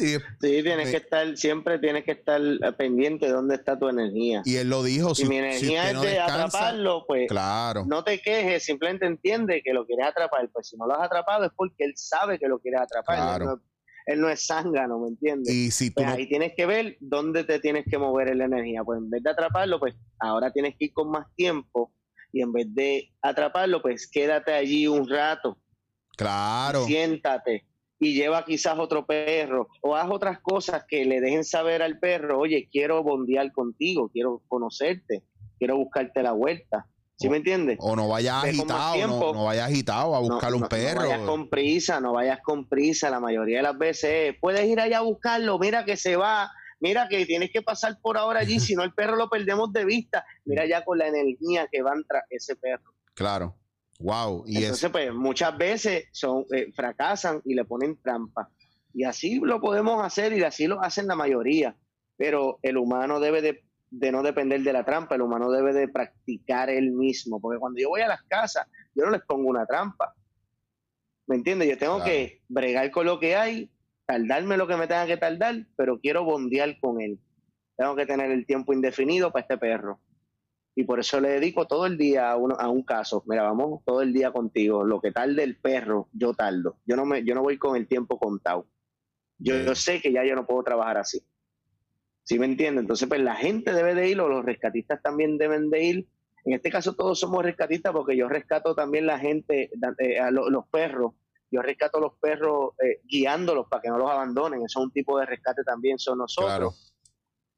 [0.00, 2.40] Sí, tienes que estar, siempre tienes que estar
[2.76, 4.42] pendiente de dónde está tu energía.
[4.44, 5.14] Y él lo dijo.
[5.14, 7.84] Si, mi energía es de atraparlo, pues claro.
[7.86, 10.48] no te quejes, simplemente entiende que lo quieres atrapar.
[10.52, 13.16] Pues si no lo has atrapado es porque él sabe que lo quieres atrapar.
[13.16, 13.62] Claro
[14.06, 15.52] él no es zángano, ¿me entiendes?
[15.52, 18.82] Y si pues ahí tienes que ver dónde te tienes que mover en la energía.
[18.82, 21.92] Pues en vez de atraparlo, pues ahora tienes que ir con más tiempo
[22.32, 25.58] y en vez de atraparlo, pues quédate allí un rato.
[26.16, 26.84] Claro.
[26.84, 27.66] Siéntate
[28.00, 32.40] y lleva quizás otro perro o haz otras cosas que le dejen saber al perro,
[32.40, 35.22] oye, quiero bondear contigo, quiero conocerte,
[35.58, 36.86] quiero buscarte la vuelta.
[37.18, 37.76] ¿Sí me entiendes?
[37.82, 41.02] O no vayas agitado, no, no, vayas agitado a buscar un perro.
[41.02, 43.10] No vayas con prisa, no vayas con prisa.
[43.10, 47.08] La mayoría de las veces puedes ir allá a buscarlo, mira que se va, mira
[47.10, 50.24] que tienes que pasar por ahora allí, si no el perro lo perdemos de vista.
[50.46, 52.94] Mira ya con la energía que van tras ese perro.
[53.12, 53.59] Claro.
[54.00, 54.44] Wow.
[54.46, 58.50] Y Entonces, pues muchas veces son, eh, fracasan y le ponen trampa.
[58.92, 61.76] Y así lo podemos hacer y así lo hacen la mayoría.
[62.16, 65.88] Pero el humano debe de de no depender de la trampa, el humano debe de
[65.88, 69.66] practicar él mismo, porque cuando yo voy a las casas, yo no les pongo una
[69.66, 70.14] trampa.
[71.26, 71.68] ¿Me entiendes?
[71.68, 72.10] Yo tengo Claro.
[72.10, 73.70] que bregar con lo que hay,
[74.06, 77.18] tardarme lo que me tenga que tardar, pero quiero bondear con él.
[77.76, 80.00] Tengo que tener el tiempo indefinido para este perro.
[80.80, 83.22] Y por eso le dedico todo el día a, uno, a un caso.
[83.26, 84.82] Mira, vamos todo el día contigo.
[84.82, 86.78] Lo que tarde el perro, yo tardo.
[86.86, 88.66] Yo no, me, yo no voy con el tiempo contado.
[89.38, 91.22] Yo, yo sé que ya yo no puedo trabajar así.
[92.22, 92.82] ¿Sí me entiendes?
[92.82, 96.08] Entonces, pues la gente debe de ir, o los rescatistas también deben de ir.
[96.46, 100.48] En este caso, todos somos rescatistas porque yo rescato también la gente, eh, a lo-
[100.48, 101.12] los perros.
[101.50, 104.60] Yo rescato a los perros eh, guiándolos para que no los abandonen.
[104.64, 105.98] Eso es un tipo de rescate también.
[105.98, 106.72] Son nosotros Claro.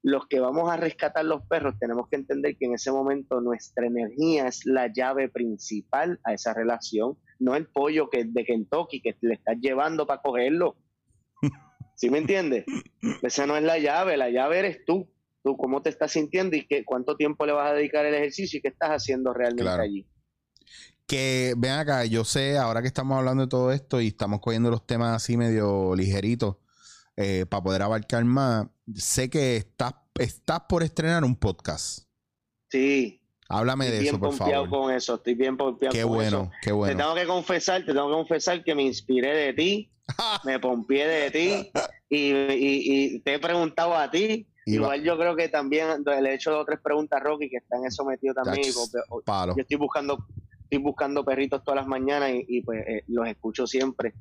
[0.02, 3.86] Los que vamos a rescatar los perros, tenemos que entender que en ese momento nuestra
[3.86, 9.16] energía es la llave principal a esa relación, no el pollo que de Kentucky que
[9.20, 10.76] le estás llevando para cogerlo.
[11.96, 12.64] ¿Sí me entiendes?
[13.22, 15.08] Esa no es la llave, la llave eres tú.
[15.44, 18.58] Tú cómo te estás sintiendo y qué, cuánto tiempo le vas a dedicar al ejercicio
[18.58, 19.82] y qué estás haciendo realmente Claro.
[19.82, 20.06] allí.
[21.06, 24.70] Que ven acá, yo sé, ahora que estamos hablando de todo esto y estamos cogiendo
[24.70, 26.56] los temas así medio ligeritos
[27.16, 32.06] eh, para poder abarcar más, sé que estás, estás por estrenar un podcast.
[32.70, 34.80] Sí, Háblame estoy de bien eso, por pompeado favor.
[34.86, 36.50] con eso, estoy bien pompeado Qué con bueno, eso.
[36.62, 36.96] qué Te bueno.
[36.96, 39.92] tengo que confesar, te tengo que confesar que me inspiré de ti,
[40.44, 41.70] me pompié de ti
[42.08, 44.46] y, y- y te he preguntado a ti.
[44.64, 47.56] Igual yo creo que también le he hecho dos o tres preguntas a Rocky que
[47.56, 48.64] está en eso metido también.
[48.72, 49.54] porque- Palo.
[49.56, 50.24] yo estoy buscando,
[50.62, 54.14] estoy buscando perritos todas las mañanas y, y, pues eh, los escucho siempre.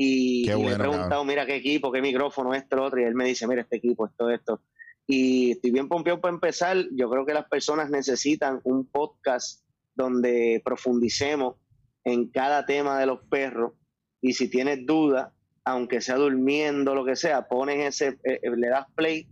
[0.00, 1.26] Y, y le he bueno, preguntado, cabrón.
[1.26, 4.06] mira qué equipo, qué micrófono, esto, lo otro, y él me dice, mira este equipo,
[4.06, 4.60] esto, esto.
[5.08, 6.76] Y estoy bien pompeado para empezar.
[6.92, 9.64] Yo creo que las personas necesitan un podcast
[9.96, 11.56] donde profundicemos
[12.04, 13.72] en cada tema de los perros.
[14.20, 15.32] Y si tienes dudas,
[15.64, 19.26] aunque sea durmiendo, lo que sea, pones ese, eh, eh, le das play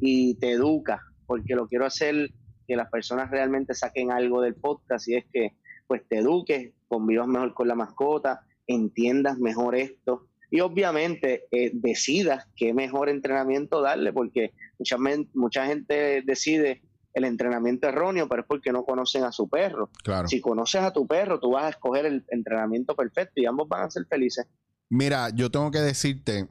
[0.00, 2.30] y te educa, porque lo quiero hacer
[2.66, 5.52] que las personas realmente saquen algo del podcast y es que
[5.86, 12.46] pues te eduques, convivas mejor con la mascota, entiendas mejor esto y obviamente eh, decidas
[12.56, 14.96] qué mejor entrenamiento darle, porque mucha,
[15.34, 16.82] mucha gente decide
[17.14, 19.90] el entrenamiento erróneo, pero es porque no conocen a su perro.
[20.04, 20.28] Claro.
[20.28, 23.82] Si conoces a tu perro, tú vas a escoger el entrenamiento perfecto y ambos van
[23.82, 24.46] a ser felices.
[24.88, 26.48] Mira, yo tengo que decirte,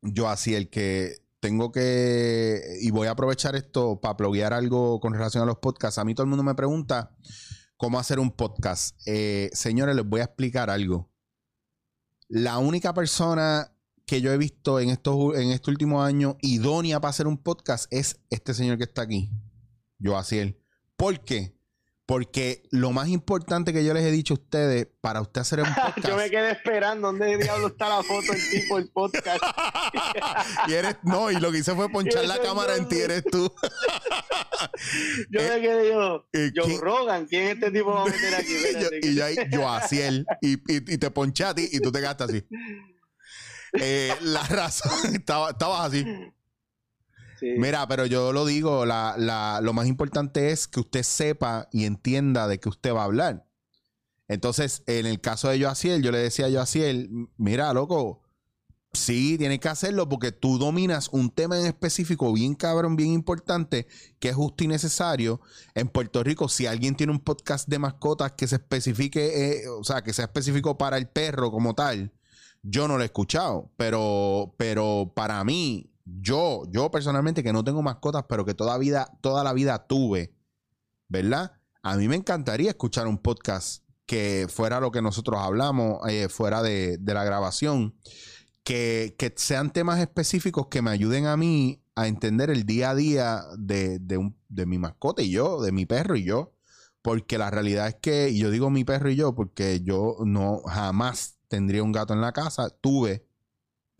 [0.00, 5.12] yo así, el que tengo que, y voy a aprovechar esto para pluguear algo con
[5.12, 5.98] relación a los podcasts.
[5.98, 7.16] A mí todo el mundo me pregunta
[7.76, 8.96] cómo hacer un podcast.
[9.06, 11.11] Eh, señores, les voy a explicar algo.
[12.34, 13.76] La única persona
[14.06, 17.92] que yo he visto en estos, en este último año idónea para hacer un podcast
[17.92, 19.30] es este señor que está aquí,
[19.98, 20.58] yo así él.
[20.96, 21.54] ¿Por qué?
[22.04, 25.66] Porque lo más importante que yo les he dicho a ustedes para usted hacer un
[25.74, 26.08] podcast.
[26.08, 29.40] Yo me quedé esperando dónde diablo está la foto del tipo del podcast.
[30.68, 33.52] y eres, no, y lo que hice fue ponchar la cámara en ti, eres tú.
[35.30, 38.06] Yo Eh, me quedé yo, eh, Joe ¿quién- Rogan, ¿quién es este tipo va a
[38.06, 38.52] meter aquí?
[38.52, 41.54] y, yo, Espérate, y yo ahí, yo así él, y, y, y te ponché a
[41.54, 42.44] ti y tú te gastas así.
[43.74, 46.04] Eh, la razón, estaba, estabas así.
[47.58, 51.84] Mira, pero yo lo digo, la, la- lo más importante es que usted sepa y
[51.84, 53.46] entienda de qué usted va a hablar.
[54.28, 58.22] Entonces, en el caso de Joaciel, yo le decía a Joaciel, mira, loco,
[58.92, 63.86] sí, tienes que hacerlo porque tú dominas un tema en específico bien cabrón, bien importante,
[64.20, 65.40] que es justo y necesario.
[65.74, 69.84] En Puerto Rico, si alguien tiene un podcast de mascotas que se especifique, eh, o
[69.84, 72.12] sea, que sea específico para el perro como tal,
[72.62, 77.82] yo no lo he escuchado, pero, pero para mí, yo, yo personalmente que no tengo
[77.82, 80.34] mascotas, pero que toda vida, toda la vida tuve,
[81.08, 81.52] ¿verdad?
[81.82, 86.62] A mí me encantaría escuchar un podcast que fuera lo que nosotros hablamos, eh, fuera
[86.62, 87.94] de, la grabación,
[88.64, 92.94] que, que sean temas específicos que me ayuden a mí a entender el día a
[92.94, 96.54] día de, de, de mi mascota y yo, de mi perro y yo.
[97.02, 100.62] Porque la realidad es que, y yo digo mi perro y yo, porque yo no
[100.66, 102.70] jamás tendría un gato en la casa.
[102.70, 103.26] Tuve,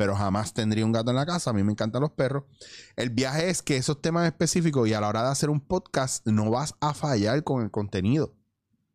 [0.03, 1.51] pero jamás tendría un gato en la casa.
[1.51, 2.43] A mí me encantan los perros.
[2.97, 6.27] El viaje es que esos temas específicos y a la hora de hacer un podcast
[6.27, 8.35] no vas a fallar con el contenido.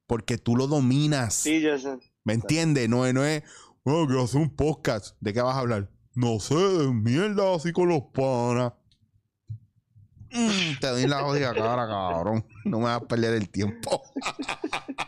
[0.06, 1.34] Porque tú lo dominas.
[1.34, 1.98] Sí, yo sé.
[2.26, 2.90] ¿Me entiendes?
[2.90, 3.42] No, es- no es,
[3.86, 5.16] oh, que hacer un podcast.
[5.22, 5.90] ¿De qué vas a hablar?
[6.14, 8.74] No sé, de mierda así con los panas.
[10.32, 12.46] Mm, te doy la jodida cara, cabrón.
[12.66, 14.02] No me vas a perder el tiempo.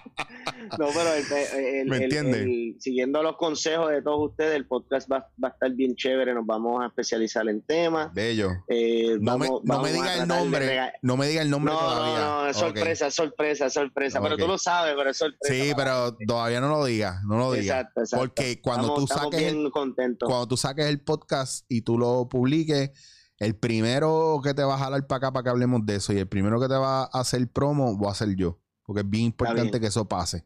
[0.77, 5.11] No, pero el- el- ¿Me el- el- siguiendo los consejos de todos ustedes, el podcast
[5.11, 6.33] va, va a estar bien chévere.
[6.33, 8.13] Nos vamos a especializar en temas.
[8.13, 8.51] Bello.
[8.67, 10.65] Eh, No me, no vamos me diga el tratar de nombre.
[10.67, 12.19] rega- No me diga el nombre No, todavía.
[12.19, 12.63] no, no, es Ok.
[12.65, 14.21] sorpresa, es sorpresa, es sorpresa.
[14.21, 15.53] Pero tú lo sabes, pero es sorpresa.
[15.65, 17.23] Sí, pero todavía no lo digas.
[17.23, 17.77] No lo digas.
[17.79, 18.25] Exacto, exacto.
[18.25, 19.71] Porque cuando estamos, tú saques el-
[20.19, 22.91] cuando tú saques el podcast y tú lo publiques,
[23.39, 26.17] el primero que te va a jalar para acá para que hablemos de eso y
[26.17, 28.59] el primero que te va a hacer promo voy a ser yo.
[28.83, 29.81] Porque es bien importante bien.
[29.81, 30.45] que eso pase.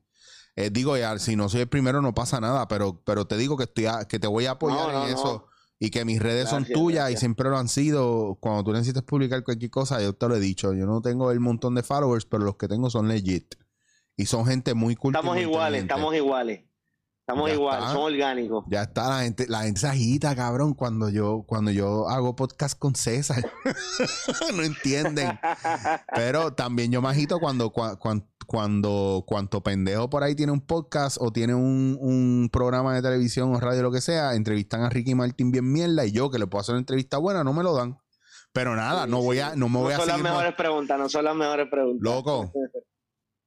[0.55, 3.57] Eh, digo, ya, si no soy el primero no pasa nada, pero, pero te digo
[3.57, 5.47] que, estoy a- que te voy a apoyar No, no, en eso
[5.79, 8.37] y que mis redes son Gracias, tuyas y siempre lo han sido.
[8.39, 10.73] Cuando tú necesites publicar cualquier cosa, yo te lo he dicho.
[10.73, 13.55] Yo no tengo el montón de followers, pero los que tengo son legit.
[14.15, 16.61] Y son gente muy y Estamos iguales, estamos iguales.
[17.25, 17.87] Estamos Ya está.
[17.93, 18.65] somos orgánicos.
[18.67, 22.77] Ya está, la gente, la gente se agita, cabrón, cuando yo, cuando yo hago podcast
[22.77, 23.49] con César.
[24.53, 25.39] no entienden.
[26.13, 30.59] Pero también yo me agito cuando, cua- cuan- cuando, cuanto pendejo por ahí tiene un
[30.59, 34.89] podcast o tiene un, un programa de televisión o radio, lo que sea, entrevistan a
[34.89, 37.63] Ricky Martin bien mierda y yo que le puedo hacer una entrevista buena, no me
[37.63, 37.97] lo dan.
[38.51, 40.29] Pero nada, Sí, no voy a, no me voy a son las seguir.
[40.29, 42.01] mejores preguntas, no son las mejores preguntas.
[42.03, 42.51] Loco.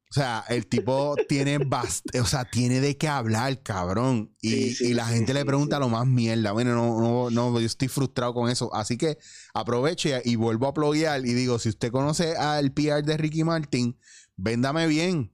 [0.09, 4.33] O sea, el tipo tiene bast o sea, tiene de qué hablar, cabrón.
[4.41, 6.53] Y, Sí, sí, y la sí, gente le pregunta lo más mierda.
[6.53, 8.73] Bueno, no, no, no, yo estoy frustrado con eso.
[8.73, 9.17] Así que
[9.53, 13.99] aprovecho y, vuelvo a pluguear y digo, si usted conoce al PR de Ricky Martin,
[14.37, 15.33] véndame bien.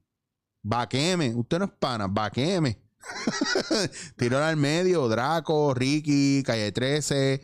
[0.62, 1.34] Vaqueme.
[1.34, 2.80] Usted no es pana, vaqueme.
[4.16, 7.42] Tíralo al medio, Draco, Ricky, Calle 13.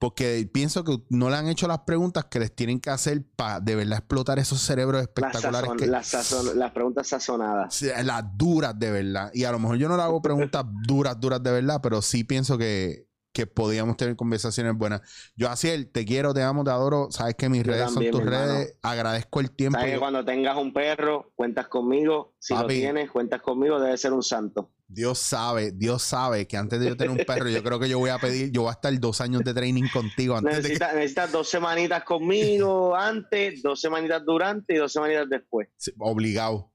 [0.00, 3.60] Porque pienso que no le han hecho las preguntas que les tienen que hacer para
[3.60, 7.82] de verdad explotar esos cerebros las, espectaculares sazon- que, las sazon- las preguntas sazonadas.
[8.02, 9.30] Las duras de verdad.
[9.34, 12.24] Y a lo mejor yo no le hago preguntas duras, duras de verdad, pero sí
[12.24, 15.02] pienso que, que podíamos tener conversaciones buenas.
[15.36, 17.08] Yo, Asiel, te quiero, te amo, te adoro.
[17.10, 18.52] Sabes que mis Yo redes también, son tus hermano.
[18.54, 18.76] redes.
[18.80, 19.78] Agradezco el tiempo.
[19.78, 22.34] Sabes que cuando tengas un perro, cuentas conmigo.
[22.38, 24.70] Si lo tienes, cuentas conmigo, debe ser un santo.
[24.92, 28.00] Dios sabe, Dios sabe que antes de yo tener un perro, yo creo que yo
[28.00, 30.68] voy a pedir, yo voy a estar dos años de training contigo antes de que...
[30.70, 35.68] Necesitas, necesitas dos semanitas conmigo antes, dos semanitas durante y dos semanitas después.
[35.76, 36.72] Sí, Obligado.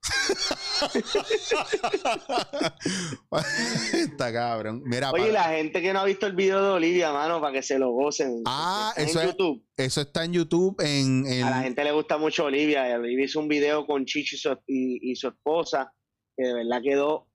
[3.93, 4.81] Está cabrón.
[4.85, 7.53] Mira, Oye, para- la gente que no ha visto el video de Olivia, mano, para
[7.53, 8.41] que se lo gocen.
[8.45, 9.63] Ah, Está eso en es- YouTube.
[9.77, 12.83] eso está en YouTube en, en- A la gente le gusta mucho Olivia.
[12.97, 15.93] Olivia hizo un video con Chicho y su, y- y su esposa,
[16.37, 17.27] que de verdad quedó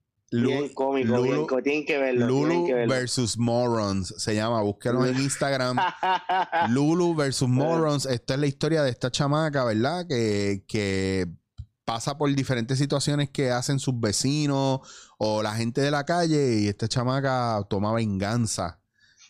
[0.75, 1.17] Cómico.
[1.17, 2.27] Lulu- bien co- tienen que verlo.
[2.29, 2.95] tienen Lulu que verlo.
[2.95, 4.63] versus Morons se llama.
[4.63, 5.77] Búsquenlo en Instagram.
[6.71, 8.07] Lulu versus Morons.
[8.07, 10.07] Esta es la historia de esta chamaca, ¿verdad?
[10.07, 11.27] Que, que
[11.85, 14.81] pasa por diferentes situaciones que hacen sus vecinos
[15.19, 18.81] o la gente de la calle y esta chamaca toma venganza.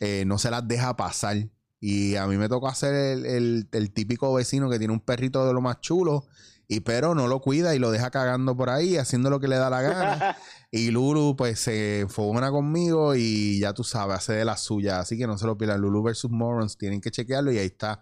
[0.00, 1.36] Eh, no se las deja pasar.
[1.82, 5.46] Y a mí me tocó hacer el, el- el típico vecino que tiene un perrito
[5.46, 6.26] de lo más chulo.
[6.68, 9.56] Y pero no lo cuida y lo deja cagando por ahí, haciendo lo que le
[9.56, 10.36] da la gana.
[10.72, 15.00] Y Lulu, pues, se enfogona conmigo y ya tú sabes, hace de la suya.
[15.00, 15.80] Así que no se lo pierdan.
[15.80, 17.50] Lulu versus Morons, tienen que chequearlo.
[17.52, 18.00] Y ahí está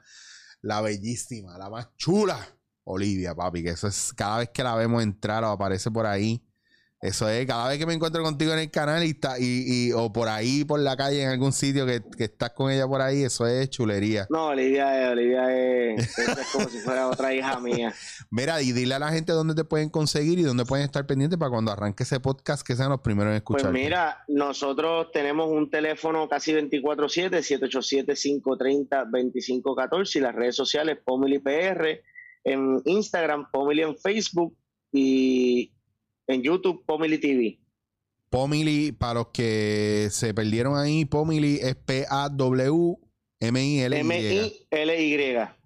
[0.61, 2.39] la bellísima, la más chula,
[2.85, 3.63] Olivia, papi.
[3.63, 6.45] Que eso es cada vez que la vemos entrar o aparece por ahí.
[7.01, 9.45] Eso es, cada vez que me encuentro contigo en el canal y, está, y,
[9.89, 12.89] y- o por ahí, por la calle, en algún sitio que, que estás con ella
[12.89, 14.27] por ahí, eso es chulería.
[14.31, 15.57] No, Olivia es, Olivia
[15.97, 17.95] es, es como si fuera otra hija mía.
[18.33, 21.39] Mira, y dile a la gente dónde te pueden conseguir y dónde pueden estar pendientes
[21.39, 23.73] para cuando arranque ese podcast que sean los primeros en Pues escuchar.
[23.73, 27.43] mira, nosotros tenemos un teléfono casi 24-7,
[28.89, 32.03] 787-530-2514 y las redes sociales Pomili PR,
[32.45, 34.57] en Instagram Pomili en Facebook
[34.93, 35.73] y
[36.29, 37.59] en YouTube Pomili TV.
[38.31, 43.08] Pomili, para los que se perdieron ahí, Pomili es P-A-W-M-I-L-Y.
[43.41, 44.59] M-I-L-Y.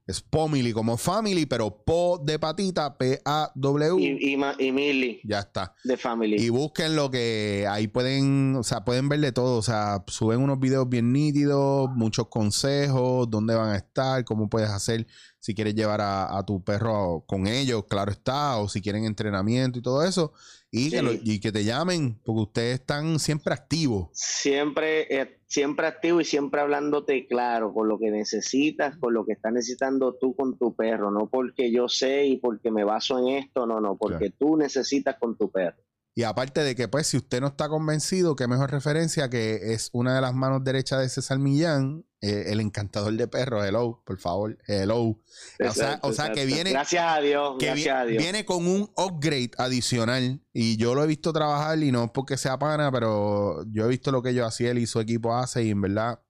[0.05, 4.01] Es Pomili como family, pero Po de patita, P-A-W.
[4.01, 5.75] Y, y, y Ya está.
[5.85, 6.43] de Family.
[6.43, 9.59] Y busquen lo que ahí pueden, o sea, pueden ver de todo.
[9.59, 14.71] O sea, suben unos videos bien nítidos, muchos consejos, dónde van a estar, cómo puedes
[14.71, 15.07] hacer
[15.39, 19.79] si quieres llevar a, a tu perro con ellos, claro está, o si quieren entrenamiento
[19.79, 20.33] y todo eso.
[20.75, 24.09] Y, que, lo- y que te llamen, porque ustedes están siempre activos.
[24.13, 29.33] siempre, eh, siempre activo y siempre hablándote claro con lo que necesitas, con lo que
[29.35, 33.37] estás necesitando tú con tu perro, no porque yo sé y porque me baso en
[33.37, 35.77] esto, no, no, porque tú necesitas con tu perro.
[36.15, 39.89] Y aparte de que, pues, si usted no está convencido, qué mejor referencia que es
[39.93, 44.19] una de las manos derechas de César Millán, eh, el encantador de perros, hello, por
[44.19, 45.01] favor, hello.
[45.01, 48.23] O sea, o sea que viene, Gracias a Dios, que gracias vi- a Dios.
[48.23, 50.41] viene con un upgrade adicional.
[50.53, 53.89] Y yo lo he visto trabajar y no es porque sea pana, pero yo he
[53.89, 56.21] visto lo que yo hacía él y su equipo hace y en verdad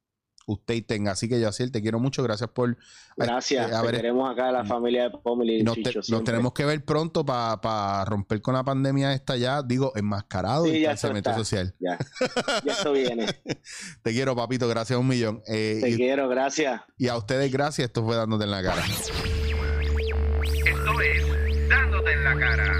[0.46, 1.12] usted tenga.
[1.12, 2.22] Así que yo te quiero mucho.
[2.22, 2.76] Gracias por...
[3.16, 6.00] Gracias, eh, a te ver, queremos acá la familia de Pomeli y nos, te- Chicho
[6.08, 10.70] nos tenemos que ver pronto para romper con la pandemia esta ya, digo, enmascarado Sí,
[10.70, 11.74] y distanciamiento social.
[11.78, 11.98] Ya,
[12.64, 13.26] ya esto viene.
[14.02, 14.66] Te quiero, papito.
[14.68, 15.42] Gracias un millón.
[15.46, 16.80] Eh, Te y, quiero, gracias.
[16.96, 17.88] y a ustedes, gracias.
[17.88, 18.82] Esto fue dándote en la cara.
[18.82, 19.12] Esto
[21.02, 22.72] es Dándote en la cara.